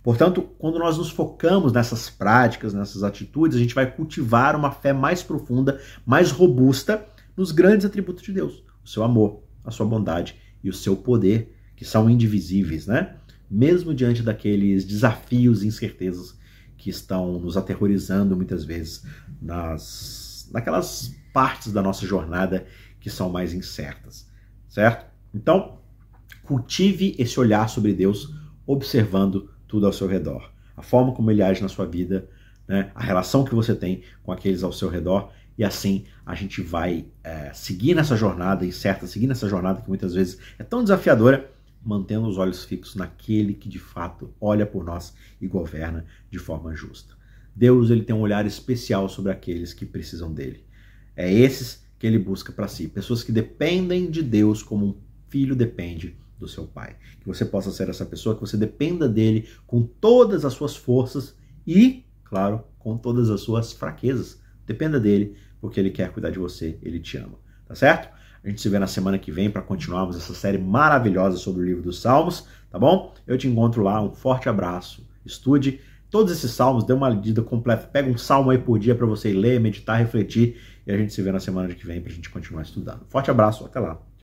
Portanto, 0.00 0.42
quando 0.60 0.78
nós 0.78 0.96
nos 0.96 1.10
focamos 1.10 1.72
nessas 1.72 2.08
práticas, 2.08 2.72
nessas 2.72 3.02
atitudes, 3.02 3.56
a 3.56 3.60
gente 3.60 3.74
vai 3.74 3.90
cultivar 3.90 4.54
uma 4.54 4.70
fé 4.70 4.92
mais 4.92 5.24
profunda, 5.24 5.80
mais 6.06 6.30
robusta 6.30 7.04
nos 7.36 7.50
grandes 7.50 7.84
atributos 7.84 8.22
de 8.22 8.32
Deus: 8.32 8.62
o 8.84 8.88
seu 8.88 9.02
amor, 9.02 9.42
a 9.64 9.72
sua 9.72 9.84
bondade 9.84 10.36
e 10.62 10.70
o 10.70 10.72
seu 10.72 10.96
poder, 10.96 11.52
que 11.74 11.84
são 11.84 12.08
indivisíveis, 12.08 12.86
né? 12.86 13.16
Mesmo 13.50 13.92
diante 13.92 14.22
daqueles 14.22 14.84
desafios 14.84 15.64
e 15.64 15.66
incertezas 15.66 16.38
que 16.76 16.90
estão 16.90 17.40
nos 17.40 17.56
aterrorizando 17.56 18.36
muitas 18.36 18.64
vezes 18.64 19.04
nas 19.42 20.48
naquelas 20.52 21.12
partes 21.34 21.72
da 21.72 21.82
nossa 21.82 22.06
jornada 22.06 22.68
que 23.00 23.10
são 23.10 23.30
mais 23.30 23.52
incertas, 23.52 24.30
certo? 24.68 25.06
Então, 25.34 25.80
Cultive 26.42 27.14
esse 27.18 27.38
olhar 27.40 27.68
sobre 27.68 27.92
Deus, 27.92 28.32
observando 28.66 29.50
tudo 29.66 29.86
ao 29.86 29.92
seu 29.92 30.06
redor. 30.06 30.50
A 30.76 30.82
forma 30.82 31.12
como 31.12 31.30
ele 31.30 31.42
age 31.42 31.62
na 31.62 31.68
sua 31.68 31.86
vida, 31.86 32.28
né? 32.68 32.90
a 32.94 33.02
relação 33.02 33.44
que 33.44 33.54
você 33.54 33.74
tem 33.74 34.02
com 34.22 34.32
aqueles 34.32 34.62
ao 34.62 34.72
seu 34.72 34.88
redor, 34.88 35.30
e 35.58 35.64
assim 35.64 36.04
a 36.24 36.34
gente 36.34 36.60
vai 36.60 37.06
é, 37.24 37.52
seguir 37.52 37.94
nessa 37.94 38.16
jornada 38.16 38.66
incerta, 38.66 39.06
seguir 39.06 39.26
nessa 39.26 39.48
jornada 39.48 39.80
que 39.80 39.88
muitas 39.88 40.14
vezes 40.14 40.38
é 40.58 40.62
tão 40.62 40.82
desafiadora, 40.82 41.50
mantendo 41.82 42.26
os 42.26 42.36
olhos 42.36 42.64
fixos 42.64 42.96
naquele 42.96 43.54
que 43.54 43.68
de 43.68 43.78
fato 43.78 44.34
olha 44.40 44.66
por 44.66 44.84
nós 44.84 45.14
e 45.40 45.46
governa 45.46 46.04
de 46.30 46.38
forma 46.38 46.74
justa. 46.74 47.14
Deus 47.54 47.90
ele 47.90 48.02
tem 48.02 48.14
um 48.14 48.20
olhar 48.20 48.44
especial 48.44 49.08
sobre 49.08 49.32
aqueles 49.32 49.72
que 49.72 49.86
precisam 49.86 50.32
dele. 50.32 50.64
É 51.16 51.32
esses 51.32 51.86
que 51.98 52.06
ele 52.06 52.18
busca 52.18 52.52
para 52.52 52.68
si, 52.68 52.88
pessoas 52.88 53.22
que 53.22 53.32
dependem 53.32 54.10
de 54.10 54.22
Deus 54.22 54.62
como 54.62 54.86
um 54.86 54.94
filho 55.36 55.54
depende 55.54 56.16
do 56.38 56.48
seu 56.48 56.64
pai. 56.64 56.96
Que 57.20 57.26
você 57.26 57.44
possa 57.44 57.70
ser 57.70 57.90
essa 57.90 58.06
pessoa, 58.06 58.34
que 58.34 58.40
você 58.40 58.56
dependa 58.56 59.06
dele 59.06 59.46
com 59.66 59.82
todas 59.82 60.46
as 60.46 60.54
suas 60.54 60.74
forças 60.74 61.36
e, 61.66 62.04
claro, 62.24 62.64
com 62.78 62.96
todas 62.96 63.28
as 63.28 63.42
suas 63.42 63.72
fraquezas. 63.72 64.40
Dependa 64.66 64.98
dele, 64.98 65.36
porque 65.60 65.78
ele 65.78 65.90
quer 65.90 66.10
cuidar 66.10 66.30
de 66.30 66.38
você, 66.38 66.78
ele 66.82 66.98
te 66.98 67.18
ama. 67.18 67.38
Tá 67.68 67.74
certo? 67.74 68.08
A 68.42 68.48
gente 68.48 68.62
se 68.62 68.68
vê 68.70 68.78
na 68.78 68.86
semana 68.86 69.18
que 69.18 69.30
vem 69.30 69.50
para 69.50 69.60
continuarmos 69.60 70.16
essa 70.16 70.32
série 70.32 70.56
maravilhosa 70.56 71.36
sobre 71.36 71.62
o 71.62 71.64
livro 71.66 71.82
dos 71.82 72.00
Salmos, 72.00 72.46
tá 72.70 72.78
bom? 72.78 73.12
Eu 73.26 73.36
te 73.36 73.46
encontro 73.46 73.82
lá, 73.82 74.00
um 74.00 74.14
forte 74.14 74.48
abraço. 74.48 75.06
Estude 75.24 75.80
todos 76.10 76.32
esses 76.32 76.52
salmos, 76.52 76.84
dê 76.84 76.94
uma 76.94 77.10
lida 77.10 77.42
completa, 77.42 77.86
pega 77.86 78.08
um 78.08 78.16
salmo 78.16 78.50
aí 78.50 78.58
por 78.58 78.78
dia 78.78 78.94
para 78.94 79.04
você 79.04 79.32
ler, 79.32 79.60
meditar, 79.60 79.98
refletir 79.98 80.56
e 80.86 80.92
a 80.92 80.96
gente 80.96 81.12
se 81.12 81.20
vê 81.20 81.30
na 81.30 81.40
semana 81.40 81.74
que 81.74 81.84
vem 81.84 82.00
para 82.00 82.10
a 82.10 82.14
gente 82.14 82.30
continuar 82.30 82.62
estudando. 82.62 83.04
Forte 83.08 83.30
abraço, 83.30 83.66
até 83.66 83.80
lá. 83.80 84.00